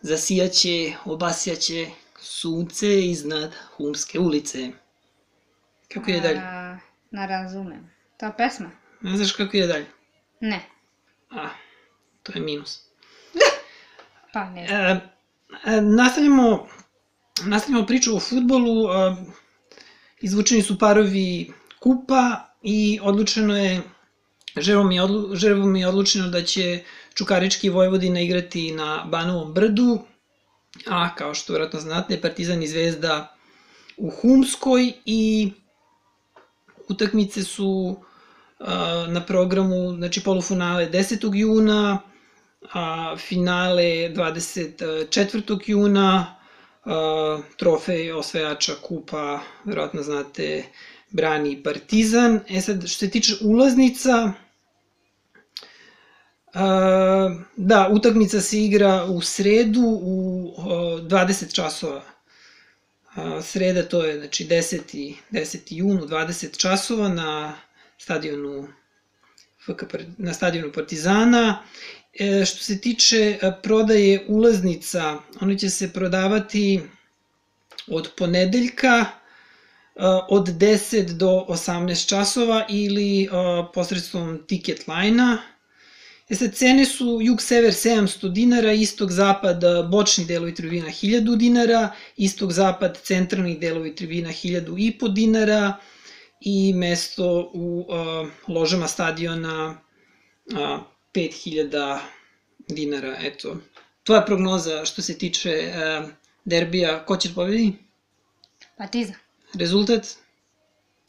zasijaće, 0.00 0.92
obasjaće 1.04 1.86
sunce 2.18 3.00
iznad 3.00 3.54
Humske 3.76 4.18
ulice. 4.18 4.68
Kako 5.94 6.10
ide 6.10 6.20
dalje? 6.20 6.38
A, 6.38 6.78
ne 7.10 7.26
razumem. 7.26 7.90
To 8.16 8.32
pesma? 8.36 8.70
Ne 9.00 9.16
znaš 9.16 9.32
kako 9.32 9.56
ide 9.56 9.66
dalje? 9.66 9.86
Ne. 10.40 10.60
A, 11.30 11.48
to 12.22 12.32
je 12.34 12.40
minus. 12.40 12.80
Pa 14.32 14.44
ne 14.44 14.66
znam. 14.66 14.80
E, 14.80 15.00
e, 15.66 15.80
nastavljamo, 15.80 16.68
nastavljamo 17.44 17.86
priču 17.86 18.16
o 18.16 18.20
futbolu. 18.20 18.88
Izvučeni 20.20 20.62
su 20.62 20.78
parovi 20.78 21.52
kupa 21.80 22.54
i 22.62 22.98
odlučeno 23.02 23.56
je 23.56 23.82
odlu, 25.02 25.36
Ževom 25.36 25.76
je 25.76 25.88
odlučeno 25.88 26.28
da 26.28 26.42
će 26.44 26.84
Čukarički 27.14 27.68
Vojvodina 27.70 28.20
igrati 28.20 28.72
na 28.72 29.04
Banovom 29.10 29.54
brdu, 29.54 30.00
a 30.86 31.14
kao 31.14 31.34
što 31.34 31.52
vjerojatno 31.52 31.80
znate, 31.80 32.20
Partizan 32.20 32.62
i 32.62 32.68
Zvezda 32.68 33.36
u 33.96 34.10
Humskoj 34.10 34.92
i 35.04 35.52
utakmice 36.88 37.42
su 37.44 37.96
na 39.08 39.24
programu, 39.26 39.92
znači 39.96 40.22
polufinale 40.24 40.90
10. 40.90 41.34
juna, 41.34 41.98
a 42.72 43.16
finale 43.16 43.84
24. 43.84 45.60
juna, 45.66 46.37
trofej 47.56 48.12
osvajača 48.12 48.74
kupa, 48.82 49.40
verovatno 49.64 50.02
znate, 50.02 50.64
brani 51.10 51.62
Partizan. 51.62 52.40
E 52.48 52.60
sad, 52.60 52.86
što 52.86 52.98
se 52.98 53.10
tiče 53.10 53.34
ulaznica, 53.40 54.32
da, 57.56 57.88
utakmica 57.92 58.40
se 58.40 58.64
igra 58.64 59.04
u 59.04 59.20
sredu 59.20 59.98
u 60.02 60.54
a, 60.58 60.62
20 61.02 61.54
časova 61.54 62.02
sreda 63.42 63.82
to 63.82 64.04
je 64.04 64.18
znači 64.18 64.46
10. 64.46 65.14
10. 65.30 65.58
jun 65.68 65.98
u 65.98 66.06
20 66.06 66.58
časova 66.58 67.08
na 67.08 67.54
stadionu 67.98 68.68
FK, 69.64 69.82
na 70.18 70.34
stadionu 70.34 70.72
Partizana. 70.72 71.62
E, 72.18 72.44
što 72.44 72.64
se 72.64 72.80
tiče 72.80 73.38
a, 73.42 73.52
prodaje 73.52 74.24
ulaznica, 74.28 75.18
one 75.40 75.58
će 75.58 75.70
se 75.70 75.92
prodavati 75.92 76.80
od 77.86 78.10
ponedeljka 78.16 79.06
od 80.28 80.48
10 80.48 81.12
do 81.12 81.46
18 81.48 82.08
časova 82.08 82.66
ili 82.68 83.28
posredstvom 83.74 84.44
ticket 84.46 84.84
line-a. 84.88 85.38
E 86.28 86.34
sad, 86.34 86.54
cene 86.54 86.84
su 86.84 87.18
jug-sever 87.22 87.72
700 87.72 88.32
dinara, 88.32 88.72
istog-zapad 88.72 89.60
bočni 89.90 90.24
delovi 90.24 90.54
tribina 90.54 90.86
1000 90.86 91.36
dinara, 91.36 91.90
istog-zapad 92.16 92.98
centralni 93.02 93.58
delovi 93.58 93.94
tribina 93.94 94.28
1000 94.28 94.74
i 94.78 94.98
po 94.98 95.08
dinara 95.08 95.76
i 96.40 96.72
mesto 96.74 97.50
u 97.54 97.86
ložama 98.48 98.88
stadiona 98.88 99.80
5000 101.14 101.98
dinara, 102.68 103.16
eto. 103.22 103.56
Tvoja 104.04 104.20
prognoza 104.20 104.84
što 104.84 105.02
se 105.02 105.18
tiče 105.18 105.72
uh, 106.02 106.10
derbija, 106.44 107.04
ko 107.06 107.16
će 107.16 107.34
pobedi? 107.34 107.72
Partizan. 108.76 109.14
Rezultat? 109.54 110.06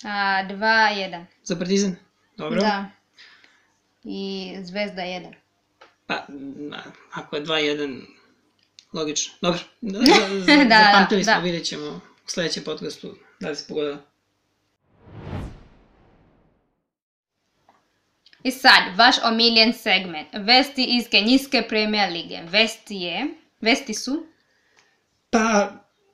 A, 0.03 0.44
2-1. 0.50 1.25
Za 1.44 1.56
Partizan? 1.56 1.96
Dobro. 2.38 2.62
Da. 2.62 2.86
I 4.03 4.53
Zvezda 4.63 5.01
1. 5.01 5.34
Pa, 6.08 6.25
ako 7.13 7.36
je 7.36 7.44
2-1, 7.46 8.01
logično. 8.94 9.34
Dobro, 9.41 9.60
za, 9.82 10.00
za, 10.46 10.63
Da, 10.63 10.91
zapamtili 10.91 11.24
smo, 11.24 11.34
da. 11.34 11.39
vidjet 11.39 11.65
ćemo 11.65 11.86
u 12.25 12.29
sledećem 12.29 12.63
podcastu 12.63 13.15
da 13.39 13.50
li 13.50 13.56
se 13.56 13.65
pogodila. 13.68 13.98
I 18.43 18.51
sad, 18.51 18.98
vaš 18.98 19.15
omiljen 19.24 19.74
segment. 19.74 20.27
Vesti 20.34 20.86
iz 20.98 21.10
Kenijske 21.12 21.65
premijer 21.69 22.12
lige. 22.12 22.39
Vesti 22.51 22.96
je, 22.96 23.27
vesti 23.62 23.93
su, 23.93 24.25
Pa, 25.29 25.72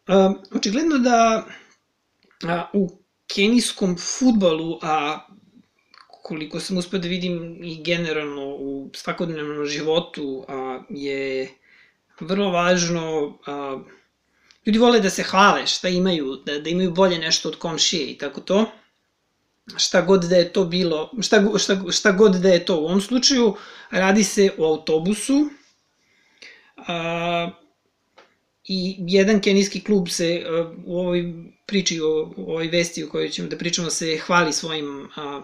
um, 0.08 0.38
očigledno 0.51 0.98
da 0.98 1.46
a, 2.44 2.70
u 2.74 2.89
kenijskom 3.27 3.98
futbalu, 3.98 4.79
a 4.82 5.20
koliko 6.08 6.60
sam 6.60 6.77
uspio 6.77 7.00
da 7.00 7.08
vidim 7.08 7.63
i 7.63 7.84
generalno 7.84 8.46
u 8.46 8.89
svakodnevnom 8.94 9.65
životu, 9.65 10.46
a, 10.48 10.82
je 10.89 11.50
vrlo 12.20 12.50
važno, 12.50 13.38
a, 13.46 13.79
ljudi 14.65 14.79
vole 14.79 15.00
da 15.00 15.10
se 15.10 15.24
hvale 15.24 15.67
šta 15.67 15.89
imaju, 15.89 16.36
da, 16.46 16.60
da 16.60 16.70
imaju 16.70 16.91
bolje 16.91 17.20
nešto 17.20 17.50
od 17.50 17.55
komšije 17.55 18.08
i 18.12 18.17
tako 18.17 18.41
to. 18.41 18.65
Šta 19.77 20.01
god 20.01 20.24
da 20.24 20.36
je 20.36 20.53
to 20.53 20.65
bilo, 20.65 21.12
šta, 21.22 21.43
šta, 21.57 21.91
šta 21.91 22.12
god 22.12 22.36
da 22.36 22.50
je 22.50 22.65
to 22.65 22.75
u 22.75 22.86
ovom 22.86 23.01
slučaju, 23.01 23.55
radi 23.91 24.24
se 24.24 24.51
o 24.57 24.67
autobusu, 24.67 25.50
a, 26.77 27.50
i 28.67 28.95
jedan 29.00 29.41
kenijski 29.41 29.84
klub 29.84 30.07
se 30.10 30.45
uh, 30.45 30.77
u 30.86 31.00
ovoj 31.00 31.34
priči, 31.65 32.01
o, 32.01 32.34
o 32.38 32.51
ovoj 32.51 32.67
vesti 32.67 33.03
o 33.03 33.10
kojoj 33.10 33.29
ćemo 33.29 33.48
da 33.48 33.57
pričamo, 33.57 33.89
se 33.89 34.17
hvali 34.17 34.53
svojim 34.53 35.01
uh, 35.01 35.43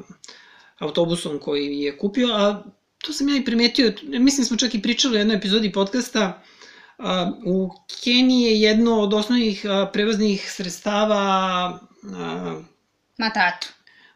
autobusom 0.80 1.40
koji 1.40 1.80
je 1.80 1.98
kupio, 1.98 2.28
a 2.32 2.64
to 2.98 3.14
sam 3.14 3.30
ja 3.30 3.38
i 3.38 3.46
primetio, 3.46 3.94
mislim 4.04 4.46
smo 4.46 4.58
čak 4.58 4.76
i 4.76 4.82
pričali 4.82 5.16
u 5.16 5.20
jednoj 5.20 5.38
epizodi 5.38 5.72
podcasta, 5.72 6.44
uh, 6.98 7.06
u 7.46 7.72
Keniji 8.04 8.44
je 8.44 8.62
jedno 8.62 9.00
od 9.02 9.14
osnovnih 9.14 9.66
uh, 9.66 9.90
prevoznih 9.94 10.52
sredstava 10.52 11.80
uh, 12.04 12.64
Matatu. 13.18 13.68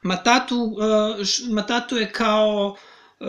Matatu, 0.06 0.64
uh, 0.64 1.52
Matatu 1.52 1.98
je 1.98 2.12
kao 2.12 2.76
uh, 3.20 3.28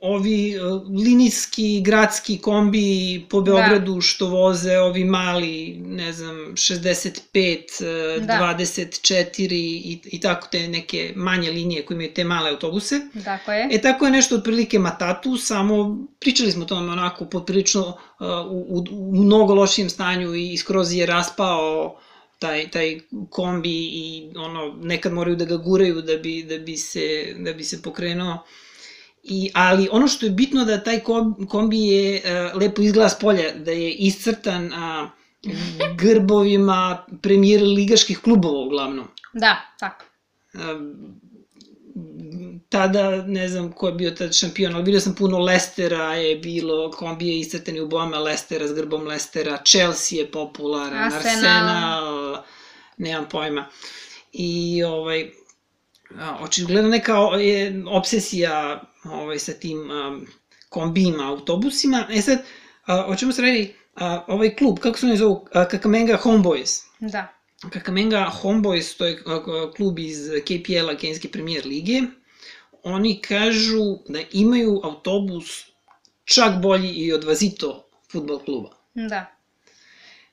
ovi 0.00 0.58
uh, 0.58 0.82
linijski 1.04 1.80
gradski 1.84 2.38
kombi 2.38 3.26
po 3.30 3.40
Beogradu 3.40 4.00
što 4.00 4.26
voze 4.26 4.78
ovi 4.78 5.04
mali, 5.04 5.76
ne 5.86 6.12
znam, 6.12 6.36
65, 6.36 8.18
uh, 8.18 8.26
Da. 8.26 8.54
24 8.58 9.52
i, 9.52 10.00
i 10.04 10.20
tako 10.20 10.48
te 10.50 10.68
neke 10.68 11.12
manje 11.16 11.50
linije 11.50 11.86
koje 11.86 11.94
imaju 11.94 12.14
te 12.14 12.24
male 12.24 12.50
autobuse. 12.50 13.00
Tako 13.24 13.52
je. 13.52 13.68
E 13.72 13.80
tako 13.80 14.04
je 14.04 14.10
nešto 14.10 14.34
otprilike 14.34 14.78
Matatu, 14.78 15.36
samo 15.36 15.98
pričali 16.20 16.52
smo 16.52 16.64
o 16.64 16.68
tome 16.68 16.92
onako 16.92 17.24
poprilično 17.24 17.82
uh, 17.82 18.26
u, 18.50 18.66
u, 18.68 18.84
u 18.90 19.16
mnogo 19.16 19.54
lošijem 19.54 19.90
stanju 19.90 20.34
i 20.34 20.56
skroz 20.56 20.92
je 20.92 21.06
raspao 21.06 21.96
taj, 22.38 22.70
taj 22.70 23.00
kombi 23.30 23.74
i 23.74 24.32
ono, 24.36 24.76
nekad 24.82 25.12
moraju 25.12 25.36
da 25.36 25.44
ga 25.44 25.56
guraju 25.56 26.02
da 26.02 26.16
bi, 26.16 26.42
da 26.42 26.58
bi, 26.58 26.76
se, 26.76 27.34
da 27.38 27.52
bi 27.52 27.64
se 27.64 27.82
pokrenuo. 27.82 28.44
I, 29.22 29.50
ali 29.54 29.88
ono 29.92 30.08
što 30.08 30.26
je 30.26 30.32
bitno 30.32 30.64
da 30.64 30.82
taj 30.82 31.00
kom- 31.00 31.46
kombi 31.48 31.78
je 31.78 32.22
uh, 32.24 32.60
lepo 32.60 32.82
izgleda 32.82 33.08
s 33.08 33.18
polja, 33.18 33.54
da 33.54 33.72
je 33.72 33.92
iscrtan 33.92 34.66
uh, 34.66 35.08
grbovima 36.02 37.04
premijer 37.22 37.62
ligaških 37.62 38.18
klubova 38.18 38.66
uglavnom. 38.66 39.08
Da, 39.32 39.56
tako. 39.78 40.04
Um, 40.54 41.20
tada, 42.68 43.22
ne 43.26 43.48
znam 43.48 43.72
ko 43.72 43.86
je 43.86 43.92
bio 43.92 44.10
tad 44.10 44.34
šampion, 44.34 44.74
ali 44.74 44.84
vidio 44.84 45.00
sam 45.00 45.14
puno 45.14 45.38
Lestera 45.38 46.14
je 46.14 46.36
bilo, 46.36 46.90
kombije 46.90 47.38
iscrtani 47.38 47.80
u 47.80 47.88
bojama 47.88 48.18
Lestera 48.18 48.68
s 48.68 48.72
grbom 48.72 49.06
Lestera, 49.06 49.58
Chelsea 49.66 50.18
je 50.18 50.30
popularan, 50.30 51.04
Arsenal. 51.04 51.34
Arsenal, 51.34 52.17
nemam 52.98 53.28
pojma. 53.28 53.68
I 54.32 54.82
ovaj, 54.82 55.30
očigledno 56.40 56.90
neka 56.90 57.12
je 57.38 57.82
obsesija 57.86 58.82
ovaj, 59.04 59.38
sa 59.38 59.52
tim 59.52 59.90
um, 59.90 60.26
kombijima, 60.68 61.28
autobusima. 61.28 62.06
E 62.10 62.22
sad, 62.22 62.38
a, 62.86 63.04
o 63.06 63.16
čemu 63.16 63.32
se 63.32 63.42
radi? 63.42 63.74
A, 63.94 64.24
ovaj 64.26 64.56
klub, 64.56 64.78
kako 64.78 64.98
se 64.98 65.06
oni 65.06 65.16
zovu? 65.16 65.46
A, 65.52 65.68
Kakamega 65.68 66.16
Homeboys. 66.16 66.82
Da. 67.00 67.34
Kakamenga 67.70 68.30
Homeboys, 68.42 68.96
to 68.96 69.06
je 69.06 69.22
klub 69.76 69.98
iz 69.98 70.30
KPL-a, 70.44 70.96
Kenijske 70.96 71.28
premijer 71.28 71.66
lige, 71.66 72.02
oni 72.82 73.20
kažu 73.22 73.98
da 74.08 74.20
imaju 74.32 74.80
autobus 74.84 75.66
čak 76.24 76.62
bolji 76.62 76.88
i 76.88 77.12
od 77.12 77.24
Vazito 77.24 77.88
futbol 78.12 78.38
kluba. 78.38 78.70
Da. 78.94 79.26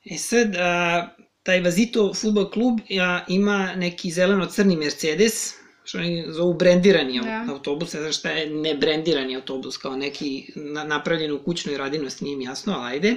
E 0.04 0.18
sad, 0.18 0.56
a, 0.56 1.08
taj 1.46 1.60
Vazito 1.60 2.14
futbol 2.14 2.50
klub 2.50 2.78
a, 2.92 3.24
ima 3.28 3.74
neki 3.76 4.10
zeleno-crni 4.10 4.76
Mercedes, 4.76 5.54
što 5.84 5.98
oni 5.98 6.24
zovu 6.28 6.54
brendirani 6.54 7.20
Da. 7.20 7.46
autobus, 7.50 7.92
ne 7.92 8.00
znam 8.00 8.12
šta 8.12 8.30
je 8.30 8.50
nebrendirani 8.50 9.36
autobus, 9.36 9.76
kao 9.76 9.96
neki 9.96 10.30
na, 10.56 10.84
napravljen 10.84 11.32
u 11.32 11.38
kućnoj 11.38 11.76
radinosti, 11.78 12.24
nije 12.24 12.36
mi 12.36 12.44
jasno, 12.44 12.72
ali 12.72 12.92
ajde. 12.92 13.14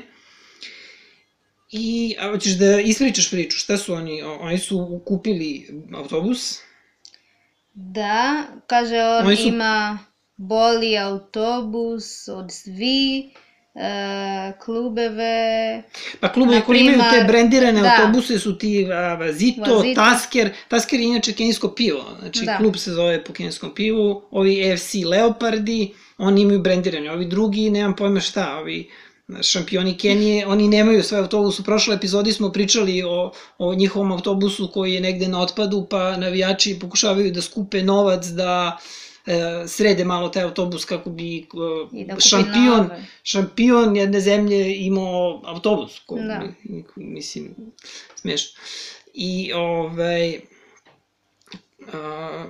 I, 1.71 2.15
a 2.19 2.29
hoćeš 2.29 2.53
da 2.53 2.79
ispričaš 2.79 3.31
priču, 3.31 3.57
šta 3.57 3.77
su 3.77 3.93
oni, 3.93 4.21
oni 4.21 4.57
su 4.57 5.01
kupili 5.05 5.67
autobus, 5.93 6.59
Da, 7.73 8.43
kaže 8.67 8.95
on 8.97 9.27
Oni 9.27 9.35
su- 9.35 9.47
ima 9.47 9.99
bolji 10.37 10.97
autobus 10.97 12.27
od 12.27 12.51
svi 12.51 13.29
klubeve. 14.65 15.83
Pa 16.19 16.31
klubovi 16.33 16.61
koji 16.61 16.79
imaju 16.79 16.99
te 17.11 17.23
brendirane 17.27 17.81
da. 17.81 17.95
autobuse 17.99 18.39
su 18.39 18.57
ti 18.57 18.87
a, 18.91 19.13
Vazito, 19.15 19.75
Vazito. 19.75 20.01
Tasker. 20.01 20.49
Tasker 20.67 20.99
je 20.99 21.05
inače 21.05 21.33
kenijsko 21.33 21.67
pivo, 21.67 22.05
znači 22.19 22.45
Da. 22.45 22.57
klub 22.57 22.75
se 22.75 22.91
zove 22.91 23.23
po 23.23 23.33
kenijskom 23.33 23.75
pivu. 23.75 24.21
Ovi 24.31 24.77
FC 24.77 24.93
Leopardi, 25.05 25.93
oni 26.17 26.41
imaju 26.41 26.59
brendirane. 26.59 27.11
Ovi 27.11 27.25
drugi, 27.25 27.69
nemam 27.69 27.95
pojma 27.95 28.19
šta, 28.19 28.57
ovi 28.57 28.89
šampioni 29.41 29.97
Kenije, 29.97 30.47
oni 30.53 30.67
nemaju 30.67 31.03
svoj 31.03 31.19
autobus. 31.21 31.59
U 31.59 31.63
prošloj 31.63 31.95
epizodi 31.95 32.33
smo 32.33 32.51
pričali 32.51 33.03
o, 33.03 33.31
o 33.57 33.75
njihovom 33.75 34.11
autobusu 34.11 34.71
koji 34.73 34.93
je 34.93 35.01
negde 35.01 35.27
na 35.27 35.41
otpadu, 35.41 35.87
pa 35.89 36.17
navijači 36.17 36.79
pokušavaju 36.81 37.31
da 37.31 37.41
skupe 37.41 37.83
novac 37.83 38.25
da 38.25 38.77
e, 38.77 38.81
srede 39.67 40.05
malo 40.05 40.29
taj 40.29 40.43
autobus 40.43 40.85
kako 40.85 41.09
bi 41.09 41.37
e, 41.37 41.43
da 42.05 42.19
šampion, 42.19 42.77
nove. 42.79 43.05
šampion 43.23 43.95
jedne 43.95 44.19
zemlje 44.19 44.77
imao 44.77 45.41
autobus, 45.45 45.99
ko, 45.99 46.15
Da. 46.17 46.41
mi- 46.63 46.83
mislim, 46.95 47.55
smešno. 48.15 48.61
I, 49.13 49.53
ovaj, 49.53 50.39
a, 51.93 52.45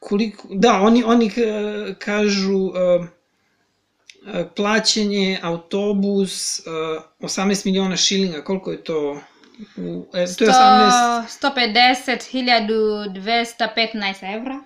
koliko, 0.00 0.48
da, 0.50 0.72
oni, 0.72 1.04
oni 1.04 1.30
ka- 1.30 1.94
kažu 1.94 2.70
a, 2.74 3.06
plaćanje 4.46 5.38
autobus 5.42 6.66
a, 6.66 6.70
18 7.20 7.66
miliona 7.66 7.96
šilinga, 7.96 8.44
koliko 8.44 8.70
je 8.70 8.84
to? 8.84 9.20
U, 9.76 10.06
e, 10.14 10.26
to 10.28 10.44
je 10.44 10.50
18, 10.50 11.22
150.215 12.86 14.34
evra. 14.36 14.60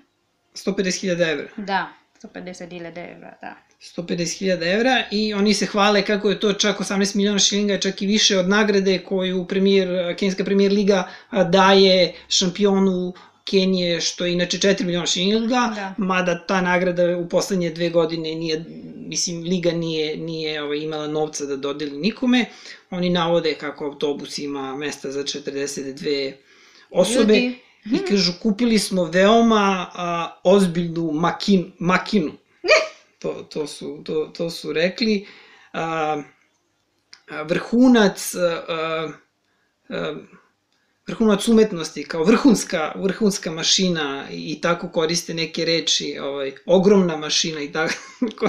150.000 0.66 1.33
evra. 1.33 1.49
Da, 1.57 1.92
150.000 2.23 3.14
evra, 3.14 3.38
da. 3.42 3.55
150.000 3.81 4.75
evra 4.75 5.05
i 5.11 5.35
oni 5.35 5.55
se 5.55 5.66
hvale 5.66 6.03
kako 6.03 6.31
je 6.31 6.40
to 6.40 6.53
čak 6.53 6.79
18 6.81 7.16
miliona 7.16 7.38
šilinga, 7.38 7.79
čak 7.79 8.03
i 8.03 8.07
više 8.07 8.38
od 8.38 8.49
nagrade 8.49 8.99
koju 8.99 9.46
premijer, 9.46 10.16
Kenijska 10.18 10.44
premijer 10.44 10.73
liga 10.73 11.09
daje 11.51 12.14
šampionu 12.29 13.12
Kenije, 13.44 14.01
što 14.01 14.25
je 14.25 14.33
inače 14.33 14.59
4 14.59 14.85
miliona 14.85 15.07
šilinga, 15.07 15.73
Da. 15.75 15.94
mada 15.99 16.46
ta 16.46 16.61
nagrada 16.61 17.16
u 17.16 17.29
poslednje 17.29 17.70
dve 17.70 17.90
godine 17.90 18.35
nije, 18.35 18.64
mislim, 18.96 19.42
liga 19.42 19.70
nije, 19.73 20.16
nije 20.16 20.62
ovaj, 20.62 20.79
imala 20.79 21.07
novca 21.07 21.44
da 21.46 21.57
dodeli 21.57 21.99
nikome. 21.99 22.44
Oni 22.90 23.11
navode 23.11 23.55
kako 23.55 23.85
autobus 23.85 24.38
ima 24.38 24.77
mesta 24.77 25.11
za 25.11 25.23
42 25.23 26.33
osobe 26.90 27.35
Ljudi. 27.35 27.59
I 27.85 27.99
kažu 28.09 28.33
kupili 28.43 28.79
smo 28.79 29.05
veoma 29.05 29.90
a, 29.95 30.40
ozbiljnu 30.45 31.12
makin, 31.12 31.73
makinu. 31.79 32.33
To, 33.19 33.47
to, 33.51 33.66
su, 33.66 34.03
to, 34.05 34.33
to 34.37 34.51
su 34.51 34.73
rekli. 34.73 35.27
A, 35.73 36.23
a, 37.29 37.43
vrhunac 37.43 38.35
a, 38.35 38.64
a, 38.69 39.09
a, 39.88 40.14
vrhunac 41.07 41.49
umetnosti, 41.49 42.05
kao 42.05 42.25
vrhunska, 42.25 42.93
vrhunska 42.97 43.51
mašina 43.51 44.27
i 44.31 44.61
tako 44.61 44.88
koriste 44.88 45.35
neke 45.35 45.64
reči, 45.64 46.19
ovaj, 46.23 46.53
ogromna 46.66 47.16
mašina 47.16 47.61
i 47.61 47.73
tako, 47.77 48.49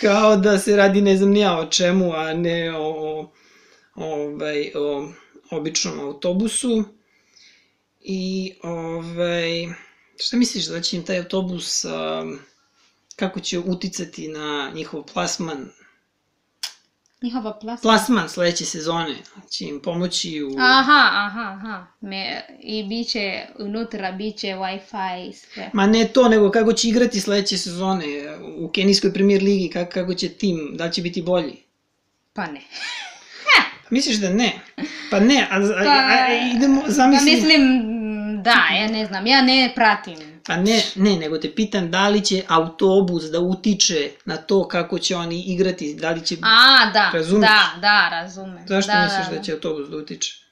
kao 0.00 0.36
da 0.36 0.58
se 0.58 0.76
radi 0.76 1.00
ne 1.00 1.16
znam 1.16 1.30
nija 1.30 1.58
o 1.58 1.66
čemu, 1.66 2.12
a 2.12 2.34
ne 2.34 2.76
o, 2.76 2.80
o, 2.80 3.30
ovaj, 3.94 4.72
o 4.74 5.08
običnom 5.50 6.00
autobusu. 6.00 6.84
I, 8.04 8.52
ovaj, 8.62 9.66
šta 10.20 10.36
misliš 10.36 10.66
da 10.66 10.80
će 10.80 10.96
im 10.96 11.04
taj 11.04 11.18
autobus, 11.18 11.84
um, 11.84 12.38
kako 13.16 13.40
će 13.40 13.58
uticati 13.58 14.28
na 14.28 14.72
njihov 14.74 15.02
plasman, 15.12 15.68
Njihova 17.22 17.58
plasa. 17.60 17.82
plasman 17.82 18.28
sledeće 18.28 18.64
sezone? 18.64 19.14
Će 19.50 19.64
im 19.64 19.80
pomoći 19.82 20.42
u... 20.42 20.56
Aha, 20.58 21.10
aha, 21.12 21.56
aha. 21.58 21.86
Me, 22.00 22.46
I 22.62 22.82
bit 22.84 23.08
će, 23.08 23.46
unutra 23.58 24.12
bit 24.12 24.36
će 24.36 24.46
Wi-Fi 24.46 25.28
i 25.28 25.32
sve. 25.32 25.70
Ma 25.72 25.86
ne 25.86 26.08
to, 26.08 26.28
nego 26.28 26.50
kako 26.50 26.72
će 26.72 26.88
igrati 26.88 27.20
sledeće 27.20 27.58
sezone 27.58 28.06
u 28.58 28.70
Kenijskoj 28.70 29.12
premier 29.12 29.42
ligi, 29.42 29.70
kako, 29.70 29.90
kako 29.90 30.14
će 30.14 30.28
tim, 30.28 30.70
da 30.74 30.90
će 30.90 31.02
biti 31.02 31.22
bolji? 31.22 31.56
Pa 32.32 32.46
ne. 32.46 32.60
Misliš 33.90 34.16
da 34.16 34.30
ne? 34.30 34.60
Pa 35.10 35.20
ne, 35.20 35.48
a, 35.50 35.56
a, 35.56 35.84
Pa, 35.84 35.90
a, 35.90 36.26
a 36.28 36.50
idemo, 36.56 36.82
Pa 36.84 36.90
zamisli... 36.90 37.30
mislim, 37.30 37.62
da, 38.44 38.74
ja 38.74 38.88
ne 38.88 39.06
znam, 39.06 39.26
ja 39.26 39.42
ne 39.42 39.72
pratim. 39.74 40.40
Pa 40.46 40.56
ne, 40.56 40.82
ne, 40.96 41.16
nego 41.16 41.38
te 41.38 41.50
pitam 41.50 41.90
da 41.90 42.08
li 42.08 42.20
će 42.20 42.42
autobus 42.48 43.24
da 43.24 43.40
utiče 43.40 44.10
na 44.24 44.36
to 44.36 44.68
kako 44.68 44.98
će 44.98 45.16
oni 45.16 45.42
igrati, 45.42 45.94
da 45.94 46.10
li 46.10 46.20
će... 46.22 46.36
A, 46.42 46.90
da, 46.92 47.10
Razumeš? 47.14 47.48
da, 47.48 47.80
da, 47.80 48.08
razumem. 48.10 48.68
Zašto 48.68 48.92
da, 48.92 49.02
misliš 49.02 49.26
da, 49.26 49.36
da 49.36 49.42
će 49.42 49.52
autobus 49.52 49.88
da 49.88 49.96
utiče? 49.96 50.44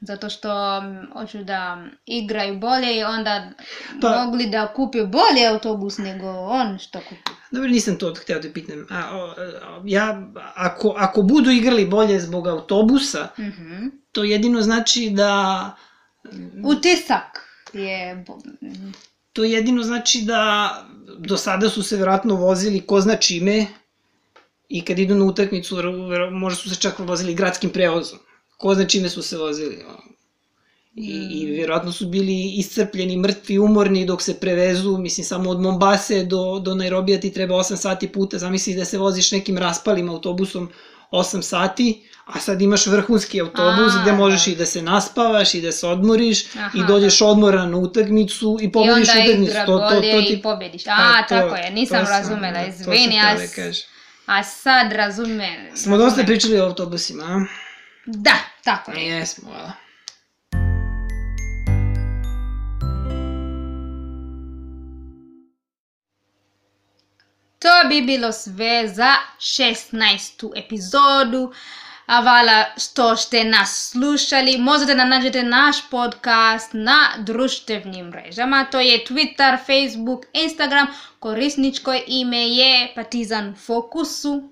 Zato 0.00 0.30
što 0.30 0.48
mm, 0.82 1.12
hoću 1.12 1.38
da 1.38 1.76
igraju 2.06 2.58
bolje 2.58 2.96
i 2.96 3.04
onda 3.04 3.50
Pa- 4.00 4.24
mogli 4.24 4.46
da 4.46 4.66
kupe 4.66 4.98
bolje 4.98 5.46
autobus 5.50 5.98
nego 5.98 6.26
on 6.30 6.78
što 6.78 7.00
kupi. 7.00 7.30
Dobro, 7.50 7.68
nisam 7.68 7.96
to 7.96 8.14
hteo 8.14 8.40
da 8.40 8.48
pitam. 8.50 8.86
A, 8.90 9.10
o, 9.12 9.24
a, 9.28 9.34
ja, 9.84 10.22
ako, 10.54 10.94
ako 10.96 11.22
budu 11.22 11.50
igrali 11.50 11.86
bolje 11.86 12.20
zbog 12.20 12.46
autobusa, 12.46 13.28
Mhm. 13.38 13.86
to 14.12 14.24
jedino 14.24 14.60
znači 14.62 15.10
da... 15.10 15.70
Utisak 16.64 17.40
je... 17.72 18.24
To 19.32 19.44
jedino 19.44 19.82
znači 19.82 20.22
da 20.22 20.70
do 21.18 21.36
sada 21.36 21.68
su 21.68 21.82
se 21.82 21.96
verovatno 21.96 22.34
vozili 22.34 22.80
ko 22.80 23.00
zna 23.00 23.16
čime 23.16 23.66
i 24.68 24.82
kad 24.82 24.98
idu 24.98 25.14
na 25.14 25.24
utakmicu, 25.24 25.76
možda 26.30 26.56
su 26.56 26.70
se 26.70 26.76
čak 26.80 26.98
vozili 26.98 27.34
gradskim 27.34 27.70
prevozom. 27.70 28.18
Ko 28.56 28.74
zna 28.74 28.84
čime 28.84 29.08
su 29.08 29.22
se 29.22 29.38
vozili. 29.38 29.84
I, 30.94 31.28
I 31.32 31.60
verovatno 31.60 31.92
su 31.92 32.06
bili 32.06 32.52
iscrpljeni, 32.56 33.16
mrtvi, 33.16 33.58
umorni 33.58 34.06
dok 34.06 34.22
se 34.22 34.34
prevezu, 34.40 34.98
mislim 34.98 35.24
samo 35.24 35.50
od 35.50 35.60
Mombase 35.60 36.24
do, 36.24 36.58
do 36.58 36.74
Nairobija 36.74 37.20
ti 37.20 37.32
treba 37.32 37.54
8 37.54 37.76
sati 37.76 38.08
puta, 38.08 38.38
zamisli 38.38 38.74
da 38.74 38.84
se 38.84 38.98
voziš 38.98 39.32
nekim 39.32 39.58
raspalim 39.58 40.08
autobusom 40.08 40.68
8 41.10 41.42
sati, 41.42 42.08
a 42.26 42.38
sad 42.40 42.62
imaš 42.62 42.86
vrhunski 42.86 43.40
autobus 43.40 43.94
A, 43.94 44.02
gde 44.02 44.12
možeš 44.12 44.44
da. 44.46 44.52
i 44.52 44.56
da 44.56 44.66
se 44.66 44.82
naspavaš 44.82 45.54
i 45.54 45.60
da 45.60 45.72
se 45.72 45.86
odmoriš 45.86 46.54
Aha, 46.56 46.70
i 46.74 46.84
dođeš 46.84 47.20
odmoran 47.22 47.70
na 47.70 47.76
utakmicu 47.78 48.58
i 48.60 48.64
I 48.64 48.72
pobediš 48.72 49.08
onda 49.08 49.22
utakmicu. 49.22 49.42
igra 49.42 49.66
To, 49.66 49.78
to, 49.80 49.88
bolje 49.90 50.12
to 50.12 50.20
ti... 50.20 50.28
i 50.28 50.42
pobediš. 50.42 50.86
A, 50.86 50.90
Pa, 50.90 51.22
to- 51.22 51.34
tako 51.36 51.56
je, 51.56 51.70
nisam 51.70 52.04
to 52.04 52.10
razumela, 52.10 52.52
da, 52.52 52.66
to 52.66 52.72
sam 52.74 52.92
izvini, 52.92 53.20
a, 53.20 53.34
da 53.34 53.42
a 54.26 54.42
sad 54.42 54.92
razumem. 54.92 55.76
Smo 55.76 55.96
dosta 55.96 56.10
razumem. 56.10 56.26
pričali 56.26 56.60
o 56.60 56.64
autobusima, 56.64 57.24
a? 57.24 57.44
Da, 58.06 58.34
tako 58.64 58.90
je. 58.92 59.06
Jesmo, 59.06 59.50
hvala. 59.50 59.72
To 67.58 67.88
bi 67.88 68.02
bilo 68.02 68.32
sve 68.32 68.88
za 68.88 69.12
16. 69.38 70.50
epizodu. 70.56 71.52
A 72.06 72.64
što 72.78 73.16
ste 73.16 73.44
nas 73.44 73.90
slušali. 73.90 74.58
Možete 74.58 74.94
da 74.94 75.04
nađete 75.04 75.42
naš 75.42 75.76
podcast 75.90 76.70
na 76.72 77.08
društvenim 77.18 78.06
mrežama. 78.06 78.64
To 78.64 78.80
je 78.80 79.04
Twitter, 79.08 79.58
Facebook, 79.66 80.26
Instagram. 80.32 80.86
Korisničko 81.18 81.94
ime 82.06 82.48
je 82.48 82.92
Partizan 82.94 83.56
fokusu. 83.66 84.48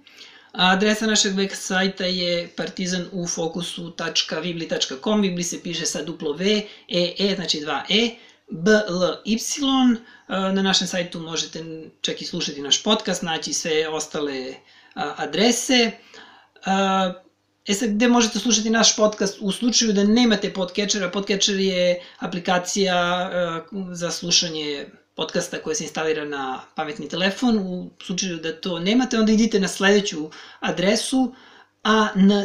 A 0.52 0.72
adresa 0.72 1.06
našeg 1.06 1.34
web 1.34 1.50
sajta 1.54 2.04
je 2.04 2.48
partizanufokusu.vibli.com 2.56 5.20
Vibli 5.20 5.42
se 5.42 5.62
piše 5.62 5.86
sa 5.86 6.02
duplo 6.02 6.32
V, 6.32 6.62
E, 6.88 7.14
E, 7.18 7.34
znači 7.34 7.60
dva 7.60 7.84
E, 7.88 8.10
B, 8.50 8.70
L, 8.70 9.16
Y. 9.24 9.38
Na 10.28 10.62
našem 10.62 10.86
sajtu 10.86 11.20
možete 11.20 11.64
čak 12.00 12.22
i 12.22 12.24
slušati 12.24 12.62
naš 12.62 12.82
podcast, 12.82 13.22
naći 13.22 13.52
sve 13.52 13.88
ostale 13.88 14.54
adrese. 14.94 15.90
E 17.68 17.74
sad, 17.74 17.90
gde 17.90 18.08
možete 18.08 18.38
slušati 18.38 18.70
naš 18.70 18.96
podcast 18.96 19.38
u 19.40 19.52
slučaju 19.52 19.92
da 19.92 20.04
nemate 20.04 20.52
podcatchera? 20.52 21.10
Podcatcher 21.10 21.60
je 21.60 22.02
aplikacija 22.18 22.96
a, 22.96 23.62
za 23.92 24.10
slušanje 24.10 24.86
podcasta 25.14 25.58
koja 25.58 25.74
se 25.74 25.84
instalira 25.84 26.24
na 26.24 26.60
pametni 26.74 27.08
telefon. 27.08 27.58
U 27.58 27.90
slučaju 28.02 28.36
da 28.36 28.60
to 28.60 28.78
nemate, 28.78 29.18
onda 29.18 29.32
idite 29.32 29.60
na 29.60 29.68
sledeću 29.68 30.30
adresu 30.60 31.34
anchor.fm 31.82 32.38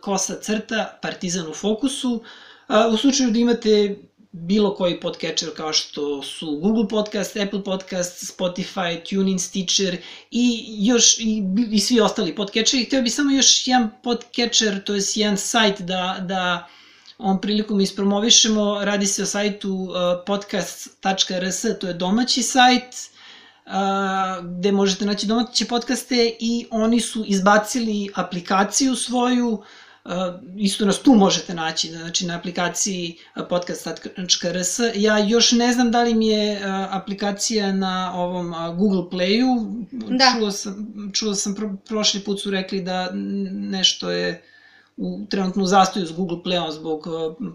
kosa 0.00 0.40
crta 0.40 0.98
partizan 1.02 1.46
u 1.46 1.54
fokusu. 1.54 2.22
A, 2.66 2.88
U 2.88 2.96
slučaju 2.96 3.30
da 3.30 3.38
imate 3.38 3.96
bilo 4.32 4.74
koji 4.74 5.00
podcatcher 5.00 5.50
kao 5.56 5.72
što 5.72 6.22
su 6.22 6.58
Google 6.62 6.88
Podcast, 6.88 7.36
Apple 7.36 7.64
Podcast, 7.64 8.34
Spotify, 8.38 9.10
TuneIn, 9.10 9.38
Stitcher 9.38 9.96
i 10.30 10.64
još 10.78 11.18
i, 11.18 11.42
i 11.70 11.80
svi 11.80 12.00
ostali 12.00 12.34
podcatcheri. 12.34 12.84
Hteo 12.84 13.02
bih 13.02 13.14
samo 13.14 13.30
još 13.30 13.66
jedan 13.66 13.90
podcatcher, 14.02 14.84
to 14.84 14.94
je 14.94 15.02
jedan 15.14 15.36
sajt 15.36 15.80
da, 15.80 16.16
da 16.20 16.68
on 17.18 17.40
prilikom 17.40 17.80
ispromovišemo. 17.80 18.84
Radi 18.84 19.06
se 19.06 19.22
o 19.22 19.26
sajtu 19.26 19.74
uh, 19.74 19.96
podcast.rs, 20.26 21.62
to 21.80 21.86
je 21.86 21.94
domaći 21.94 22.42
sajt 22.42 22.94
uh, 23.66 23.72
gde 24.58 24.72
možete 24.72 25.06
naći 25.06 25.26
domaće 25.26 25.64
podcaste 25.64 26.36
i 26.40 26.66
oni 26.70 27.00
su 27.00 27.24
izbacili 27.26 28.08
aplikaciju 28.14 28.96
svoju 28.96 29.52
Uh, 29.52 29.64
isto 30.56 30.86
nas 30.86 30.98
tu 30.98 31.14
možete 31.14 31.54
naći, 31.54 31.88
znači 31.88 32.26
na 32.26 32.36
aplikaciji 32.36 33.18
podcast.rs. 33.48 34.78
Ja 34.94 35.18
još 35.18 35.52
ne 35.52 35.72
znam 35.72 35.90
da 35.90 36.02
li 36.02 36.14
mi 36.14 36.26
je 36.26 36.60
aplikacija 36.90 37.72
na 37.72 38.12
ovom 38.14 38.54
Google 38.76 39.10
Playu. 39.10 39.84
Da. 40.18 40.34
Čuo 40.38 40.50
sam, 40.50 41.10
čuo 41.12 41.34
sam 41.34 41.54
pro, 41.54 41.76
prošli 41.88 42.20
put 42.20 42.40
su 42.40 42.50
rekli 42.50 42.82
da 42.82 43.10
nešto 43.52 44.10
je 44.10 44.42
u 44.96 45.26
trenutno 45.30 45.62
u 45.62 45.66
zastoju 45.66 46.06
s 46.06 46.12
Google 46.12 46.38
Playom 46.44 46.70
zbog 46.70 47.06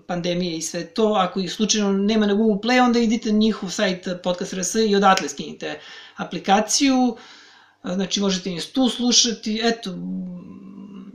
pandemije 0.08 0.58
i 0.58 0.62
sve 0.62 0.86
to. 0.86 1.14
Ako 1.14 1.40
ih 1.40 1.54
slučajno 1.54 1.94
nema 1.94 2.26
na 2.26 2.34
Google 2.34 2.62
Play, 2.62 2.84
onda 2.84 3.00
idite 3.00 3.32
na 3.32 3.38
njihov 3.38 3.70
sajt 3.70 4.08
podcast.rs 4.24 4.76
i 4.76 4.96
odatle 4.96 5.30
skinite 5.30 5.80
aplikaciju. 6.16 7.18
Znači 7.84 8.22
možete 8.22 8.52
nas 8.52 8.66
tu 8.66 8.90
slušati, 8.90 9.62
eto, 9.64 9.96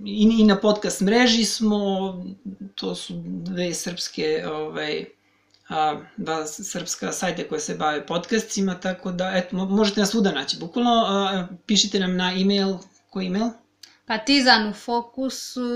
i, 0.08 0.40
i 0.40 0.44
na 0.44 0.56
podcast 0.56 1.00
mreži 1.00 1.44
smo, 1.44 1.78
to 2.74 2.94
su 2.94 3.12
dve 3.24 3.74
srpske, 3.74 4.24
ovaj, 4.48 5.04
a, 5.68 6.00
dva 6.16 6.46
srpska 6.46 7.12
sajte 7.12 7.48
koje 7.48 7.60
se 7.60 7.74
bave 7.74 8.06
podcastima, 8.06 8.74
tako 8.74 9.12
da, 9.12 9.32
eto, 9.34 9.56
mo- 9.56 9.68
možete 9.68 10.00
nas 10.00 10.10
svuda 10.10 10.32
naći, 10.32 10.56
bukvalno, 10.58 11.04
a, 11.06 11.46
pišite 11.66 12.00
nam 12.00 12.16
na 12.16 12.32
e-mail, 12.32 12.76
koji 13.10 13.26
e-mail? 13.26 13.50
Partizan 14.06 14.68
u 14.68 14.72
fokusu 14.74 15.70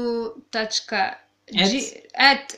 tačka 0.51 0.97
At? 1.55 1.71
g- 1.71 1.93
at, 2.15 2.55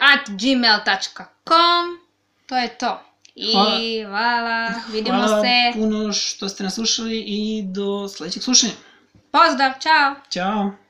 at 0.00 0.28
gmail.com 0.30 1.98
To 2.46 2.56
je 2.56 2.68
to. 2.68 3.00
I 3.34 3.52
Hvala. 3.52 3.78
hvala, 4.08 4.72
vidimo 4.92 5.18
Hvala 5.18 5.42
se. 5.42 5.78
puno 5.78 6.12
što 6.12 6.48
ste 6.48 6.64
nas 6.64 6.74
slušali 6.74 7.20
i 7.20 7.62
do 7.66 8.08
sledećeg 8.08 8.42
slušanja. 8.42 8.72
Pozdrav, 9.30 9.72
čao! 9.82 10.14
Ćao! 10.30 10.83